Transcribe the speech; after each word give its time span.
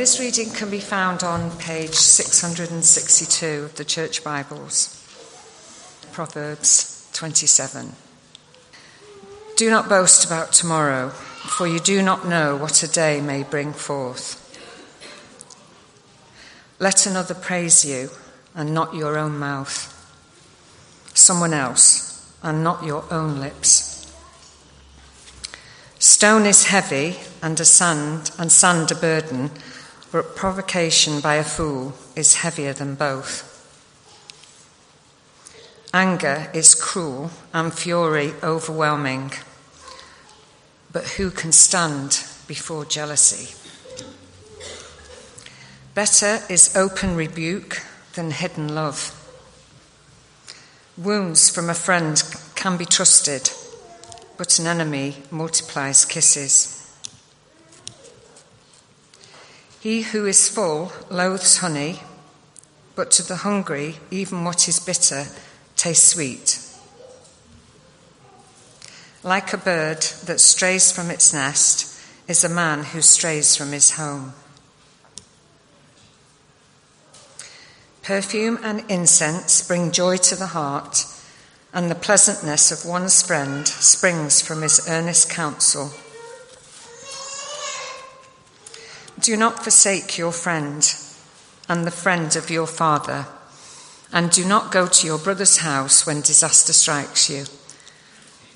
This 0.00 0.18
reading 0.18 0.48
can 0.48 0.70
be 0.70 0.80
found 0.80 1.22
on 1.22 1.50
page 1.58 1.92
662 1.92 3.64
of 3.64 3.74
the 3.76 3.84
Church 3.84 4.24
Bibles, 4.24 4.96
Proverbs 6.10 7.06
27. 7.12 7.92
Do 9.56 9.68
not 9.68 9.90
boast 9.90 10.24
about 10.24 10.54
tomorrow, 10.54 11.10
for 11.10 11.66
you 11.66 11.78
do 11.78 12.00
not 12.00 12.26
know 12.26 12.56
what 12.56 12.82
a 12.82 12.88
day 12.88 13.20
may 13.20 13.42
bring 13.42 13.74
forth. 13.74 14.38
Let 16.78 17.04
another 17.04 17.34
praise 17.34 17.84
you, 17.84 18.08
and 18.54 18.72
not 18.72 18.94
your 18.94 19.18
own 19.18 19.38
mouth, 19.38 19.92
someone 21.12 21.52
else, 21.52 22.26
and 22.42 22.64
not 22.64 22.84
your 22.84 23.04
own 23.12 23.38
lips. 23.38 24.10
Stone 25.98 26.46
is 26.46 26.68
heavy, 26.68 27.18
and 27.42 27.60
a 27.60 27.66
sand 27.66 28.30
and 28.38 28.50
sand 28.50 28.90
a 28.90 28.94
burden 28.94 29.50
but 30.12 30.34
provocation 30.34 31.20
by 31.20 31.36
a 31.36 31.44
fool 31.44 31.94
is 32.16 32.36
heavier 32.36 32.72
than 32.72 32.94
both. 32.94 33.46
Anger 35.92 36.50
is 36.54 36.74
cruel 36.74 37.30
and 37.52 37.72
fury 37.72 38.32
overwhelming, 38.42 39.32
but 40.92 41.04
who 41.16 41.30
can 41.30 41.52
stand 41.52 42.24
before 42.46 42.84
jealousy? 42.84 43.56
Better 45.94 46.40
is 46.48 46.76
open 46.76 47.16
rebuke 47.16 47.82
than 48.14 48.30
hidden 48.30 48.74
love. 48.74 49.16
Wounds 50.96 51.50
from 51.50 51.68
a 51.68 51.74
friend 51.74 52.22
can 52.54 52.76
be 52.76 52.84
trusted, 52.84 53.50
but 54.36 54.58
an 54.58 54.66
enemy 54.66 55.16
multiplies 55.30 56.04
kisses. 56.04 56.79
He 59.80 60.02
who 60.02 60.26
is 60.26 60.46
full 60.46 60.92
loathes 61.08 61.58
honey, 61.58 62.00
but 62.94 63.10
to 63.12 63.22
the 63.22 63.36
hungry, 63.36 63.96
even 64.10 64.44
what 64.44 64.68
is 64.68 64.78
bitter 64.78 65.24
tastes 65.74 66.06
sweet. 66.06 66.60
Like 69.22 69.54
a 69.54 69.56
bird 69.56 70.02
that 70.26 70.38
strays 70.38 70.92
from 70.92 71.10
its 71.10 71.32
nest 71.32 71.98
is 72.28 72.44
a 72.44 72.48
man 72.50 72.84
who 72.84 73.00
strays 73.00 73.56
from 73.56 73.72
his 73.72 73.92
home. 73.92 74.34
Perfume 78.02 78.58
and 78.62 78.84
incense 78.90 79.66
bring 79.66 79.92
joy 79.92 80.18
to 80.18 80.36
the 80.36 80.48
heart, 80.48 81.06
and 81.72 81.90
the 81.90 81.94
pleasantness 81.94 82.70
of 82.70 82.84
one's 82.84 83.22
friend 83.22 83.66
springs 83.66 84.42
from 84.42 84.60
his 84.60 84.86
earnest 84.86 85.30
counsel. 85.30 85.92
Do 89.20 89.36
not 89.36 89.62
forsake 89.62 90.16
your 90.16 90.32
friend 90.32 90.82
and 91.68 91.84
the 91.84 91.90
friend 91.90 92.34
of 92.36 92.48
your 92.48 92.66
father, 92.66 93.26
and 94.12 94.30
do 94.30 94.46
not 94.46 94.72
go 94.72 94.86
to 94.86 95.06
your 95.06 95.18
brother's 95.18 95.58
house 95.58 96.06
when 96.06 96.22
disaster 96.22 96.72
strikes 96.72 97.28
you. 97.28 97.44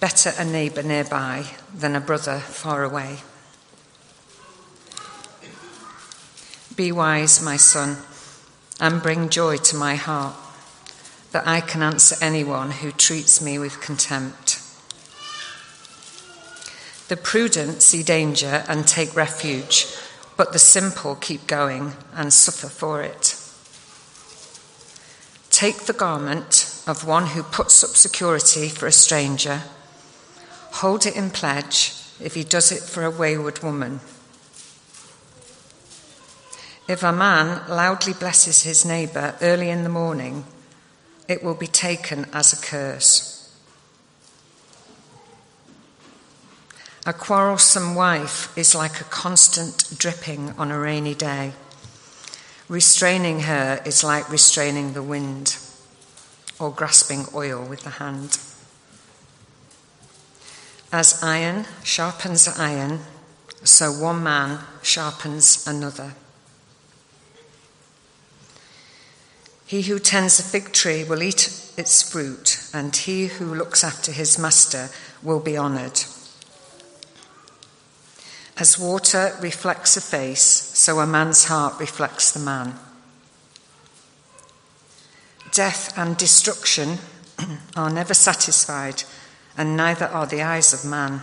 Better 0.00 0.32
a 0.38 0.44
neighbour 0.44 0.82
nearby 0.82 1.44
than 1.74 1.94
a 1.94 2.00
brother 2.00 2.38
far 2.38 2.82
away. 2.82 3.18
Be 6.74 6.90
wise, 6.90 7.42
my 7.42 7.56
son, 7.56 7.98
and 8.80 9.02
bring 9.02 9.28
joy 9.28 9.58
to 9.58 9.76
my 9.76 9.96
heart, 9.96 10.34
that 11.32 11.46
I 11.46 11.60
can 11.60 11.82
answer 11.82 12.16
anyone 12.22 12.70
who 12.70 12.90
treats 12.90 13.42
me 13.42 13.58
with 13.58 13.82
contempt. 13.82 14.62
The 17.08 17.18
prudent 17.18 17.82
see 17.82 18.02
danger 18.02 18.64
and 18.66 18.88
take 18.88 19.14
refuge 19.14 19.94
but 20.36 20.52
the 20.52 20.58
simple 20.58 21.14
keep 21.16 21.46
going 21.46 21.92
and 22.14 22.32
suffer 22.32 22.68
for 22.68 23.02
it. 23.02 23.40
Take 25.50 25.86
the 25.86 25.92
garment 25.92 26.82
of 26.86 27.06
one 27.06 27.28
who 27.28 27.42
puts 27.42 27.84
up 27.84 27.90
security 27.90 28.68
for 28.68 28.86
a 28.86 28.92
stranger, 28.92 29.62
hold 30.72 31.06
it 31.06 31.16
in 31.16 31.30
pledge 31.30 31.94
if 32.20 32.34
he 32.34 32.44
does 32.44 32.72
it 32.72 32.82
for 32.82 33.04
a 33.04 33.10
wayward 33.10 33.62
woman. 33.62 34.00
If 36.86 37.02
a 37.02 37.12
man 37.12 37.62
loudly 37.68 38.12
blesses 38.12 38.62
his 38.62 38.84
neighbour 38.84 39.36
early 39.40 39.70
in 39.70 39.84
the 39.84 39.88
morning, 39.88 40.44
it 41.28 41.42
will 41.42 41.54
be 41.54 41.66
taken 41.66 42.26
as 42.32 42.52
a 42.52 42.62
curse. 42.62 43.33
A 47.06 47.12
quarrelsome 47.12 47.94
wife 47.94 48.56
is 48.56 48.74
like 48.74 48.98
a 48.98 49.04
constant 49.04 49.92
dripping 49.98 50.54
on 50.56 50.70
a 50.70 50.78
rainy 50.78 51.14
day. 51.14 51.52
Restraining 52.66 53.40
her 53.40 53.82
is 53.84 54.02
like 54.02 54.30
restraining 54.30 54.94
the 54.94 55.02
wind 55.02 55.58
or 56.58 56.70
grasping 56.70 57.26
oil 57.34 57.62
with 57.62 57.82
the 57.82 57.90
hand. 57.90 58.38
As 60.90 61.22
iron 61.22 61.66
sharpens 61.82 62.48
iron, 62.48 63.00
so 63.64 63.92
one 63.92 64.22
man 64.22 64.60
sharpens 64.80 65.66
another. 65.66 66.14
He 69.66 69.82
who 69.82 69.98
tends 69.98 70.38
a 70.38 70.42
fig 70.42 70.72
tree 70.72 71.04
will 71.04 71.22
eat 71.22 71.70
its 71.76 72.02
fruit, 72.02 72.66
and 72.72 72.96
he 72.96 73.26
who 73.26 73.54
looks 73.54 73.84
after 73.84 74.10
his 74.10 74.38
master 74.38 74.88
will 75.22 75.40
be 75.40 75.58
honoured. 75.58 76.00
As 78.56 78.78
water 78.78 79.36
reflects 79.40 79.96
a 79.96 80.00
face, 80.00 80.42
so 80.42 81.00
a 81.00 81.06
man's 81.06 81.44
heart 81.44 81.80
reflects 81.80 82.30
the 82.30 82.38
man. 82.38 82.78
Death 85.50 85.96
and 85.98 86.16
destruction 86.16 86.98
are 87.76 87.90
never 87.90 88.14
satisfied, 88.14 89.02
and 89.56 89.76
neither 89.76 90.06
are 90.06 90.26
the 90.26 90.42
eyes 90.42 90.72
of 90.72 90.88
man. 90.88 91.22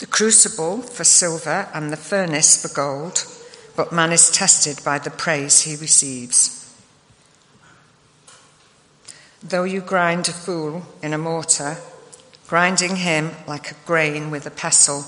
The 0.00 0.06
crucible 0.06 0.82
for 0.82 1.04
silver 1.04 1.68
and 1.72 1.92
the 1.92 1.96
furnace 1.96 2.60
for 2.60 2.74
gold, 2.74 3.24
but 3.76 3.92
man 3.92 4.12
is 4.12 4.30
tested 4.30 4.84
by 4.84 4.98
the 4.98 5.10
praise 5.10 5.62
he 5.62 5.76
receives. 5.76 6.74
Though 9.42 9.64
you 9.64 9.80
grind 9.80 10.28
a 10.28 10.32
fool 10.32 10.86
in 11.02 11.12
a 11.12 11.18
mortar, 11.18 11.76
grinding 12.46 12.96
him 12.96 13.30
like 13.46 13.70
a 13.70 13.76
grain 13.86 14.30
with 14.30 14.46
a 14.46 14.50
pestle, 14.50 15.04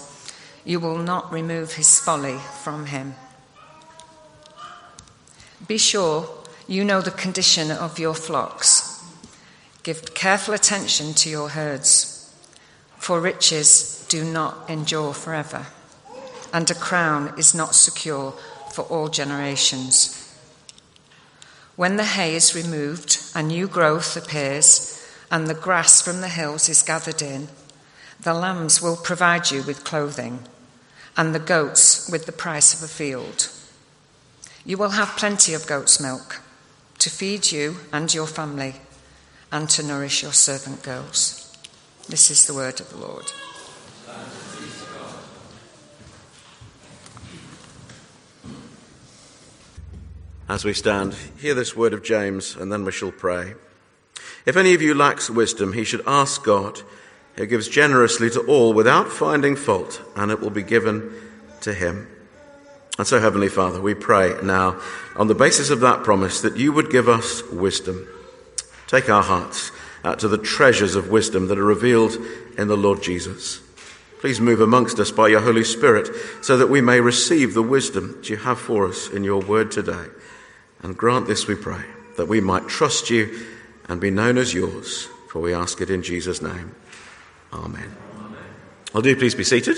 you 0.64 0.80
will 0.80 0.98
not 0.98 1.32
remove 1.32 1.74
his 1.74 1.98
folly 1.98 2.38
from 2.62 2.86
him. 2.86 3.14
Be 5.66 5.78
sure 5.78 6.28
you 6.66 6.84
know 6.84 7.00
the 7.00 7.10
condition 7.10 7.70
of 7.70 7.98
your 7.98 8.14
flocks. 8.14 9.02
Give 9.82 10.14
careful 10.14 10.54
attention 10.54 11.14
to 11.14 11.30
your 11.30 11.50
herds, 11.50 12.34
for 12.98 13.20
riches 13.20 14.04
do 14.08 14.24
not 14.24 14.68
endure 14.68 15.14
forever, 15.14 15.66
and 16.52 16.70
a 16.70 16.74
crown 16.74 17.32
is 17.38 17.54
not 17.54 17.74
secure 17.74 18.32
for 18.72 18.82
all 18.82 19.08
generations. 19.08 20.14
When 21.76 21.96
the 21.96 22.04
hay 22.04 22.34
is 22.34 22.54
removed 22.54 23.18
and 23.34 23.48
new 23.48 23.68
growth 23.68 24.16
appears, 24.16 24.87
and 25.30 25.46
the 25.46 25.54
grass 25.54 26.00
from 26.00 26.20
the 26.20 26.28
hills 26.28 26.68
is 26.68 26.82
gathered 26.82 27.22
in. 27.22 27.48
The 28.20 28.34
lambs 28.34 28.82
will 28.82 28.96
provide 28.96 29.50
you 29.50 29.62
with 29.62 29.84
clothing, 29.84 30.40
and 31.16 31.34
the 31.34 31.38
goats 31.38 32.08
with 32.10 32.26
the 32.26 32.32
price 32.32 32.74
of 32.74 32.82
a 32.82 32.92
field. 32.92 33.50
You 34.64 34.76
will 34.76 34.90
have 34.90 35.16
plenty 35.16 35.54
of 35.54 35.66
goat's 35.66 36.00
milk 36.00 36.42
to 36.98 37.10
feed 37.10 37.52
you 37.52 37.76
and 37.92 38.12
your 38.12 38.26
family, 38.26 38.74
and 39.52 39.68
to 39.70 39.82
nourish 39.82 40.22
your 40.22 40.32
servant 40.32 40.82
girls. 40.82 41.56
This 42.08 42.30
is 42.30 42.46
the 42.46 42.54
word 42.54 42.80
of 42.80 42.90
the 42.90 42.96
Lord. 42.96 43.32
As 50.48 50.64
we 50.64 50.72
stand, 50.72 51.14
hear 51.38 51.54
this 51.54 51.76
word 51.76 51.92
of 51.92 52.02
James, 52.02 52.56
and 52.56 52.72
then 52.72 52.84
we 52.84 52.90
shall 52.90 53.12
pray. 53.12 53.54
If 54.48 54.56
any 54.56 54.72
of 54.72 54.80
you 54.80 54.94
lacks 54.94 55.28
wisdom, 55.28 55.74
he 55.74 55.84
should 55.84 56.00
ask 56.06 56.42
God, 56.42 56.80
who 57.36 57.44
gives 57.44 57.68
generously 57.68 58.30
to 58.30 58.40
all 58.46 58.72
without 58.72 59.12
finding 59.12 59.56
fault, 59.56 60.00
and 60.16 60.30
it 60.30 60.40
will 60.40 60.48
be 60.48 60.62
given 60.62 61.12
to 61.60 61.74
him. 61.74 62.08
And 62.96 63.06
so, 63.06 63.20
Heavenly 63.20 63.50
Father, 63.50 63.78
we 63.78 63.92
pray 63.92 64.36
now 64.42 64.80
on 65.16 65.26
the 65.26 65.34
basis 65.34 65.68
of 65.68 65.80
that 65.80 66.02
promise 66.02 66.40
that 66.40 66.56
you 66.56 66.72
would 66.72 66.90
give 66.90 67.10
us 67.10 67.46
wisdom. 67.50 68.08
Take 68.86 69.10
our 69.10 69.22
hearts 69.22 69.70
uh, 70.02 70.16
to 70.16 70.28
the 70.28 70.38
treasures 70.38 70.94
of 70.94 71.10
wisdom 71.10 71.48
that 71.48 71.58
are 71.58 71.62
revealed 71.62 72.16
in 72.56 72.68
the 72.68 72.76
Lord 72.76 73.02
Jesus. 73.02 73.60
Please 74.20 74.40
move 74.40 74.62
amongst 74.62 74.98
us 74.98 75.10
by 75.10 75.28
your 75.28 75.42
Holy 75.42 75.62
Spirit 75.62 76.08
so 76.40 76.56
that 76.56 76.70
we 76.70 76.80
may 76.80 77.02
receive 77.02 77.52
the 77.52 77.62
wisdom 77.62 78.12
that 78.12 78.30
you 78.30 78.38
have 78.38 78.58
for 78.58 78.88
us 78.88 79.10
in 79.10 79.24
your 79.24 79.42
word 79.42 79.70
today. 79.70 80.06
And 80.82 80.96
grant 80.96 81.26
this, 81.26 81.46
we 81.46 81.54
pray, 81.54 81.84
that 82.16 82.28
we 82.28 82.40
might 82.40 82.66
trust 82.66 83.10
you 83.10 83.38
and 83.88 84.00
be 84.00 84.10
known 84.10 84.38
as 84.38 84.54
yours, 84.54 85.08
for 85.28 85.40
we 85.40 85.54
ask 85.54 85.80
it 85.80 85.90
in 85.90 86.02
Jesus' 86.02 86.42
name. 86.42 86.74
Amen. 87.52 87.94
Amen. 88.18 88.38
I'll 88.94 89.02
do 89.02 89.16
please 89.16 89.34
be 89.34 89.44
seated. 89.44 89.76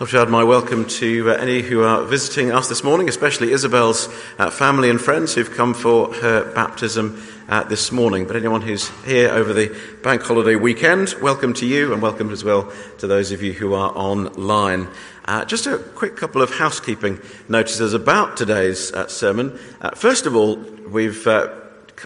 I've 0.00 0.08
shared 0.08 0.28
my 0.28 0.44
welcome 0.44 0.84
to 0.86 1.30
uh, 1.32 1.34
any 1.34 1.60
who 1.60 1.82
are 1.82 2.04
visiting 2.04 2.52
us 2.52 2.68
this 2.68 2.84
morning, 2.84 3.08
especially 3.08 3.50
Isabel's 3.50 4.08
uh, 4.38 4.48
family 4.48 4.90
and 4.90 5.00
friends 5.00 5.34
who've 5.34 5.50
come 5.50 5.74
for 5.74 6.14
her 6.14 6.52
baptism 6.54 7.20
uh, 7.48 7.64
this 7.64 7.90
morning. 7.90 8.26
But 8.26 8.36
anyone 8.36 8.60
who's 8.60 8.88
here 9.04 9.30
over 9.30 9.52
the 9.52 9.74
bank 10.02 10.22
holiday 10.22 10.54
weekend, 10.54 11.14
welcome 11.20 11.54
to 11.54 11.66
you 11.66 11.92
and 11.92 12.02
welcome 12.02 12.30
as 12.30 12.44
well 12.44 12.70
to 12.98 13.06
those 13.06 13.32
of 13.32 13.42
you 13.42 13.52
who 13.52 13.74
are 13.74 13.90
online. 13.96 14.88
Uh, 15.24 15.44
just 15.44 15.66
a 15.66 15.78
quick 15.78 16.16
couple 16.16 16.42
of 16.42 16.50
housekeeping 16.50 17.20
notices 17.48 17.94
about 17.94 18.36
today's 18.36 18.92
uh, 18.92 19.06
sermon. 19.06 19.58
Uh, 19.80 19.90
first 19.90 20.26
of 20.26 20.36
all, 20.36 20.56
we've 20.56 21.26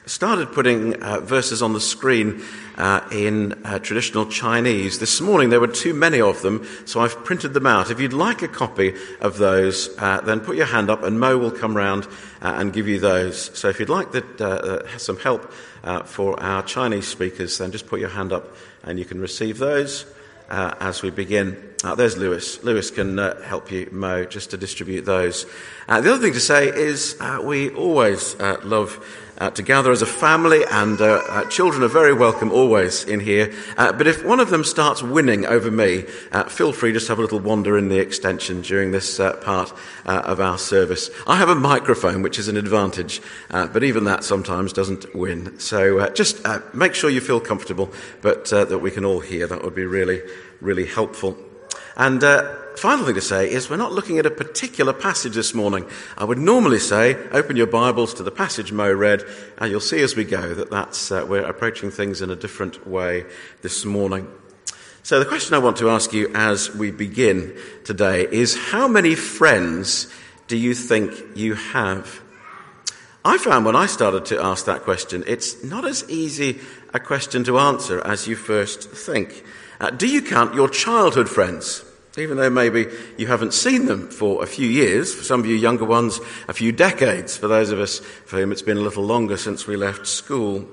started 0.07 0.53
putting 0.53 0.95
verses 1.25 1.63
on 1.63 1.73
the 1.73 1.81
screen 1.81 2.43
uh, 2.77 3.01
in 3.13 3.53
uh, 3.65 3.79
traditional 3.79 4.27
Chinese. 4.27 4.99
This 4.99 5.21
morning 5.21 5.51
there 5.51 5.61
were 5.61 5.69
too 5.69 5.95
many 5.95 6.21
of 6.21 6.43
them, 6.43 6.67
so 6.85 7.01
I've 7.01 7.25
printed 7.25 7.55
them 7.55 7.67
out. 7.67 7.91
If 7.91 8.01
you'd 8.01 8.13
like 8.13 8.43
a 8.43 8.49
copy 8.49 8.95
of 9.21 9.39
those, 9.39 9.97
uh, 9.99 10.21
then 10.23 10.41
put 10.41 10.57
your 10.57 10.67
hand 10.67 10.91
up 10.91 11.03
and 11.03 11.21
Mo 11.21 11.39
will 11.39 11.51
come 11.51 11.77
round 11.77 12.07
uh, 12.41 12.55
and 12.57 12.73
give 12.73 12.89
you 12.89 12.99
those. 12.99 13.57
So 13.59 13.69
if 13.69 13.79
you'd 13.79 13.89
like 13.89 14.13
that, 14.13 14.41
uh, 14.41 14.47
uh, 14.47 14.99
some 14.99 15.19
help 15.19 15.53
for 16.05 16.41
our 16.41 16.63
Chinese 16.63 17.09
speakers, 17.09 17.59
then 17.59 17.73
just 17.73 17.87
put 17.87 18.01
your 18.01 18.09
hand 18.09 18.33
up 18.33 18.55
and 18.85 18.99
you 18.99 19.05
can 19.05 19.21
receive 19.21 19.59
those. 19.59 20.07
as 20.49 21.03
we 21.03 21.11
begin, 21.11 21.57
there's 21.97 22.17
Lewis. 22.17 22.63
Lewis 22.63 22.91
can 22.91 23.19
help 23.19 23.71
you, 23.73 23.89
Mo, 23.91 24.25
just 24.25 24.51
to 24.51 24.57
distribute 24.57 25.03
those. 25.03 25.45
the 25.89 25.97
other 25.97 26.19
thing 26.19 26.33
to 26.35 26.41
say 26.41 26.69
is 26.69 27.17
we 27.43 27.71
always 27.71 28.39
love 28.65 28.99
uh, 29.39 29.51
to 29.51 29.63
gather 29.63 29.91
as 29.91 30.03
a 30.03 30.07
family, 30.07 30.63
and 30.71 31.01
uh, 31.01 31.23
uh, 31.29 31.45
children 31.47 31.83
are 31.83 31.89
very 31.89 32.13
welcome 32.13 32.53
always 32.53 33.05
in 33.05 33.21
here. 33.21 33.53
Uh, 33.77 33.93
but 33.93 34.07
if 34.07 34.25
one 34.25 34.41
of 34.41 34.51
them 34.51 34.65
starts 34.65 35.03
winning 35.03 35.47
over 35.47 35.71
me, 35.71 36.05
uh, 36.33 36.45
feel 36.45 36.73
free 36.73 36.93
just 36.93 37.07
to 37.07 37.13
have 37.13 37.19
a 37.19 37.23
little 37.23 37.41
wander 37.41 37.77
in 37.79 37.89
the 37.89 37.99
extension 37.99 38.63
during 38.63 38.93
this 38.93 39.19
part 39.43 39.73
of 40.05 40.41
our 40.41 40.59
service. 40.59 41.11
I 41.27 41.37
have 41.37 41.49
a 41.49 41.55
microphone, 41.55 42.23
which 42.23 42.39
is 42.39 42.49
an 42.49 42.57
advantage, 42.57 43.21
but 43.49 43.83
even 43.83 44.05
that 44.05 44.25
sometimes 44.25 44.73
doesn't 44.73 45.15
win. 45.15 45.59
So 45.59 46.09
just 46.11 46.41
make 46.75 46.95
sure 46.95 47.11
you 47.11 47.21
feel 47.21 47.41
comfortable, 47.41 47.93
but 48.21 48.47
that 48.47 48.81
we 48.81 48.91
can 48.91 49.05
all 49.05 49.21
hear. 49.21 49.47
That 49.47 49.63
would 49.63 49.75
be 49.75 49.87
really, 49.87 50.23
really 50.61 50.87
helpful. 50.87 51.37
And 51.97 52.23
final 52.77 53.05
thing 53.05 53.15
to 53.15 53.21
say 53.21 53.51
is 53.51 53.69
we're 53.69 53.77
not 53.77 53.93
looking 53.93 54.19
at 54.19 54.27
a 54.27 54.31
particular 54.31 54.93
passage 54.93 55.35
this 55.35 55.55
morning. 55.55 55.87
I 56.17 56.25
would 56.25 56.39
normally 56.39 56.79
say, 56.79 57.17
open 57.31 57.57
your 57.57 57.67
Bibles 57.67 58.15
to 58.15 58.23
the 58.23 58.31
passage 58.31 58.73
Mo 58.73 58.93
read, 58.93 59.25
and 59.59 59.71
you'll 59.71 59.81
see 59.81 60.01
as 60.03 60.17
we 60.17 60.25
go 60.25 60.55
that 60.55 60.71
that's, 60.71 61.13
uh, 61.13 61.27
we're 61.29 61.45
approaching 61.45 61.91
things 61.91 62.23
in 62.23 62.31
a 62.31 62.37
different 62.37 62.87
way 62.87 63.27
this 63.61 63.85
morning. 63.85 64.29
So 65.03 65.19
the 65.19 65.27
question 65.27 65.55
I 65.55 65.59
want 65.59 65.77
to 65.79 65.91
ask 65.91 66.13
you 66.13 66.31
as 66.35 66.75
we 66.75 66.91
begin 66.93 67.59
today 67.85 68.27
is 68.31 68.57
how 68.57 68.87
many 68.87 69.15
friends 69.15 70.13
do 70.47 70.57
you 70.57 70.75
think 70.75 71.13
you 71.35 71.55
have? 71.55 72.21
I 73.25 73.39
found 73.39 73.65
when 73.65 73.77
I 73.77 73.87
started 73.87 74.25
to 74.27 74.43
ask 74.43 74.65
that 74.67 74.83
question, 74.83 75.23
it's 75.27 75.63
not 75.63 75.85
as 75.85 76.09
easy 76.09 76.61
a 76.95 77.01
question 77.01 77.45
to 77.45 77.59
answer 77.59 78.01
as 78.07 78.27
you 78.27 78.37
first 78.37 78.91
think. 78.91 79.45
Uh, 79.83 79.91
do 79.91 80.07
you 80.07 80.23
count 80.23 80.55
your 80.55 80.69
childhood 80.69 81.29
friends? 81.29 81.85
Even 82.17 82.37
though 82.37 82.51
maybe 82.51 82.87
you 83.19 83.27
haven't 83.27 83.53
seen 83.53 83.87
them 83.87 84.09
for 84.09 84.45
a 84.45 84.47
few 84.47 84.69
years, 84.69 85.13
for 85.13 85.25
some 85.25 85.41
of 85.41 85.47
you 85.47 85.57
younger 85.57 85.85
ones, 85.85 86.21
a 86.47 86.53
few 86.53 86.71
decades, 86.71 87.37
for 87.37 87.49
those 87.49 87.73
of 87.73 87.81
us 87.81 87.99
for 87.99 88.37
whom 88.37 88.53
it's 88.53 88.63
been 88.63 88.77
a 88.77 88.83
little 88.83 89.03
longer 89.03 89.37
since 89.37 89.67
we 89.67 89.75
left 89.75 90.07
school, 90.07 90.69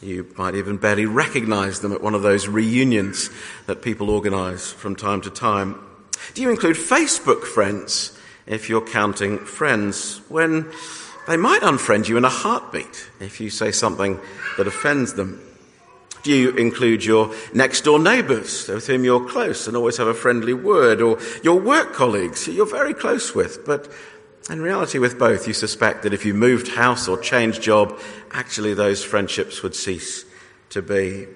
you 0.00 0.26
might 0.36 0.56
even 0.56 0.76
barely 0.76 1.06
recognize 1.06 1.80
them 1.80 1.92
at 1.92 2.02
one 2.02 2.14
of 2.14 2.22
those 2.22 2.48
reunions 2.48 3.30
that 3.66 3.80
people 3.80 4.10
organize 4.10 4.72
from 4.72 4.96
time 4.96 5.20
to 5.20 5.30
time. 5.30 5.78
Do 6.34 6.42
you 6.42 6.50
include 6.50 6.76
Facebook 6.76 7.44
friends 7.44 8.18
if 8.46 8.68
you're 8.68 8.84
counting 8.84 9.38
friends 9.38 10.20
when 10.28 10.68
they 11.28 11.36
might 11.36 11.60
unfriend 11.60 12.08
you 12.08 12.16
in 12.16 12.24
a 12.24 12.28
heartbeat 12.28 13.08
if 13.20 13.40
you 13.40 13.50
say 13.50 13.70
something 13.70 14.18
that 14.56 14.66
offends 14.66 15.14
them? 15.14 15.51
Do 16.22 16.32
you 16.32 16.50
include 16.50 17.04
your 17.04 17.34
next 17.52 17.82
door 17.82 17.98
neighbours 17.98 18.68
with 18.68 18.86
whom 18.86 19.04
you're 19.04 19.28
close 19.28 19.66
and 19.66 19.76
always 19.76 19.96
have 19.96 20.06
a 20.06 20.14
friendly 20.14 20.54
word, 20.54 21.00
or 21.00 21.18
your 21.42 21.58
work 21.58 21.92
colleagues 21.94 22.46
who 22.46 22.52
you're 22.52 22.66
very 22.66 22.94
close 22.94 23.34
with? 23.34 23.66
But 23.66 23.90
in 24.48 24.60
reality, 24.60 24.98
with 24.98 25.18
both, 25.18 25.48
you 25.48 25.54
suspect 25.54 26.02
that 26.02 26.14
if 26.14 26.24
you 26.24 26.34
moved 26.34 26.68
house 26.68 27.08
or 27.08 27.18
changed 27.18 27.62
job, 27.62 27.98
actually 28.30 28.74
those 28.74 29.02
friendships 29.04 29.62
would 29.62 29.74
cease 29.74 30.24
to 30.70 30.80
be. 30.80 31.26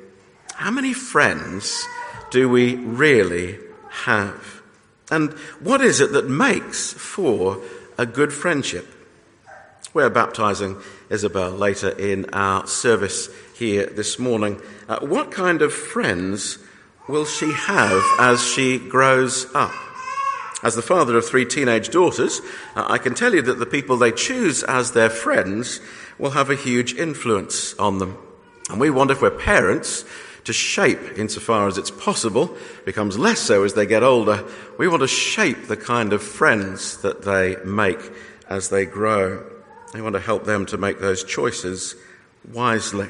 How 0.54 0.70
many 0.70 0.92
friends 0.92 1.86
do 2.30 2.48
we 2.48 2.76
really 2.76 3.58
have? 3.90 4.62
And 5.10 5.32
what 5.60 5.80
is 5.80 6.00
it 6.00 6.12
that 6.12 6.28
makes 6.28 6.92
for 6.92 7.60
a 7.98 8.06
good 8.06 8.32
friendship? 8.32 8.86
We're 9.94 10.10
baptizing 10.10 10.76
Isabel 11.08 11.50
later 11.50 11.90
in 11.90 12.28
our 12.32 12.66
service 12.66 13.30
here 13.58 13.86
this 13.86 14.18
morning. 14.18 14.60
Uh, 14.88 14.98
what 15.00 15.30
kind 15.30 15.62
of 15.62 15.72
friends 15.72 16.58
will 17.08 17.24
she 17.24 17.50
have 17.52 18.02
as 18.18 18.44
she 18.46 18.78
grows 18.78 19.46
up? 19.54 19.72
As 20.62 20.74
the 20.74 20.82
father 20.82 21.16
of 21.16 21.26
three 21.26 21.44
teenage 21.44 21.88
daughters, 21.88 22.40
uh, 22.74 22.84
I 22.88 22.98
can 22.98 23.14
tell 23.14 23.34
you 23.34 23.42
that 23.42 23.58
the 23.58 23.66
people 23.66 23.96
they 23.96 24.12
choose 24.12 24.62
as 24.62 24.92
their 24.92 25.10
friends 25.10 25.80
will 26.18 26.30
have 26.30 26.50
a 26.50 26.54
huge 26.54 26.94
influence 26.94 27.74
on 27.78 27.98
them. 27.98 28.18
And 28.68 28.80
we 28.80 28.90
want, 28.90 29.10
if 29.10 29.22
we're 29.22 29.30
parents, 29.30 30.04
to 30.44 30.52
shape, 30.52 31.18
insofar 31.18 31.66
as 31.66 31.78
it's 31.78 31.90
possible, 31.90 32.56
becomes 32.84 33.18
less 33.18 33.40
so 33.40 33.64
as 33.64 33.74
they 33.74 33.86
get 33.86 34.02
older, 34.02 34.44
we 34.78 34.88
want 34.88 35.00
to 35.00 35.08
shape 35.08 35.66
the 35.66 35.76
kind 35.76 36.12
of 36.12 36.22
friends 36.22 36.98
that 36.98 37.22
they 37.22 37.56
make 37.64 38.00
as 38.48 38.68
they 38.68 38.86
grow. 38.86 39.44
We 39.94 40.02
want 40.02 40.14
to 40.14 40.20
help 40.20 40.44
them 40.44 40.66
to 40.66 40.76
make 40.76 41.00
those 41.00 41.24
choices 41.24 41.96
wisely. 42.52 43.08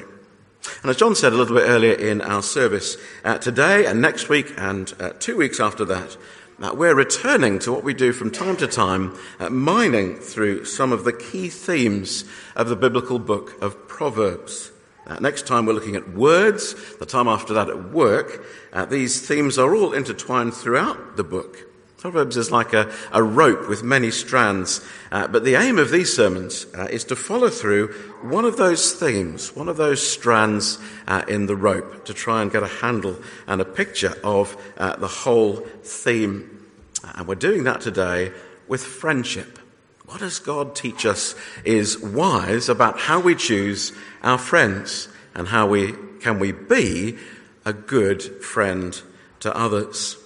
And 0.81 0.89
as 0.89 0.97
John 0.97 1.15
said 1.15 1.33
a 1.33 1.35
little 1.35 1.55
bit 1.55 1.67
earlier 1.67 1.93
in 1.93 2.21
our 2.21 2.41
service, 2.41 2.97
uh, 3.23 3.37
today 3.37 3.85
and 3.85 4.01
next 4.01 4.29
week 4.29 4.53
and 4.57 4.93
uh, 4.99 5.11
two 5.19 5.37
weeks 5.37 5.59
after 5.59 5.85
that, 5.85 6.17
uh, 6.61 6.73
we're 6.73 6.95
returning 6.95 7.59
to 7.59 7.71
what 7.71 7.83
we 7.83 7.93
do 7.93 8.11
from 8.11 8.31
time 8.31 8.57
to 8.57 8.67
time, 8.67 9.15
uh, 9.39 9.49
mining 9.49 10.15
through 10.15 10.65
some 10.65 10.91
of 10.91 11.03
the 11.03 11.13
key 11.13 11.49
themes 11.49 12.25
of 12.55 12.69
the 12.69 12.75
biblical 12.75 13.19
book 13.19 13.61
of 13.61 13.87
Proverbs. 13.87 14.71
Uh, 15.05 15.17
next 15.19 15.47
time 15.47 15.65
we're 15.65 15.73
looking 15.73 15.95
at 15.95 16.13
words, 16.13 16.75
the 16.97 17.05
time 17.05 17.27
after 17.27 17.53
that 17.53 17.69
at 17.69 17.91
work. 17.91 18.43
Uh, 18.73 18.85
these 18.85 19.25
themes 19.25 19.57
are 19.57 19.75
all 19.75 19.93
intertwined 19.93 20.53
throughout 20.53 21.15
the 21.15 21.23
book. 21.23 21.76
Proverbs 21.97 22.37
is 22.37 22.51
like 22.51 22.73
a, 22.73 22.93
a 23.11 23.23
rope 23.23 23.67
with 23.67 23.81
many 23.81 24.11
strands. 24.11 24.81
Uh, 25.11 25.27
but 25.27 25.43
the 25.43 25.55
aim 25.55 25.79
of 25.79 25.89
these 25.89 26.15
sermons 26.15 26.67
uh, 26.77 26.87
is 26.91 27.03
to 27.05 27.15
follow 27.15 27.49
through 27.49 27.87
one 28.21 28.45
of 28.45 28.55
those 28.55 28.93
themes, 28.93 29.55
one 29.55 29.67
of 29.67 29.77
those 29.77 30.07
strands 30.07 30.77
uh, 31.07 31.23
in 31.27 31.47
the 31.47 31.55
rope, 31.55 32.05
to 32.05 32.13
try 32.13 32.43
and 32.43 32.51
get 32.51 32.61
a 32.61 32.67
handle 32.67 33.17
and 33.47 33.61
a 33.61 33.65
picture 33.65 34.13
of 34.23 34.55
uh, 34.77 34.95
the 34.97 35.07
whole 35.07 35.55
theme. 35.81 36.67
And 37.15 37.27
we're 37.27 37.35
doing 37.35 37.63
that 37.63 37.81
today 37.81 38.31
with 38.67 38.83
friendship. 38.83 39.57
What 40.05 40.19
does 40.19 40.37
God 40.37 40.75
teach 40.75 41.03
us 41.05 41.33
is 41.65 41.99
wise 41.99 42.69
about 42.69 42.99
how 42.99 43.19
we 43.19 43.33
choose 43.33 43.91
our 44.21 44.37
friends 44.37 45.09
and 45.33 45.47
how 45.47 45.67
we 45.67 45.93
can 46.21 46.37
we 46.39 46.51
be 46.51 47.17
a 47.65 47.73
good 47.73 48.21
friend 48.43 49.01
to 49.39 49.55
others. 49.55 50.17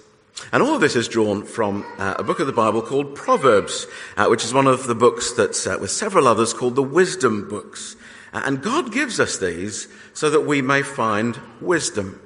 And 0.50 0.62
all 0.62 0.74
of 0.74 0.80
this 0.80 0.96
is 0.96 1.08
drawn 1.08 1.44
from 1.44 1.84
uh, 1.98 2.14
a 2.18 2.22
book 2.22 2.40
of 2.40 2.46
the 2.46 2.52
Bible 2.52 2.82
called 2.82 3.14
Proverbs, 3.14 3.86
uh, 4.16 4.26
which 4.26 4.44
is 4.44 4.52
one 4.52 4.66
of 4.66 4.86
the 4.86 4.94
books 4.94 5.32
that's 5.32 5.66
uh, 5.66 5.76
with 5.80 5.90
several 5.90 6.26
others 6.26 6.52
called 6.52 6.74
the 6.74 6.82
wisdom 6.82 7.48
books. 7.48 7.96
Uh, 8.32 8.42
and 8.44 8.62
God 8.62 8.92
gives 8.92 9.20
us 9.20 9.38
these 9.38 9.88
so 10.14 10.30
that 10.30 10.40
we 10.40 10.62
may 10.62 10.82
find 10.82 11.38
wisdom, 11.60 12.20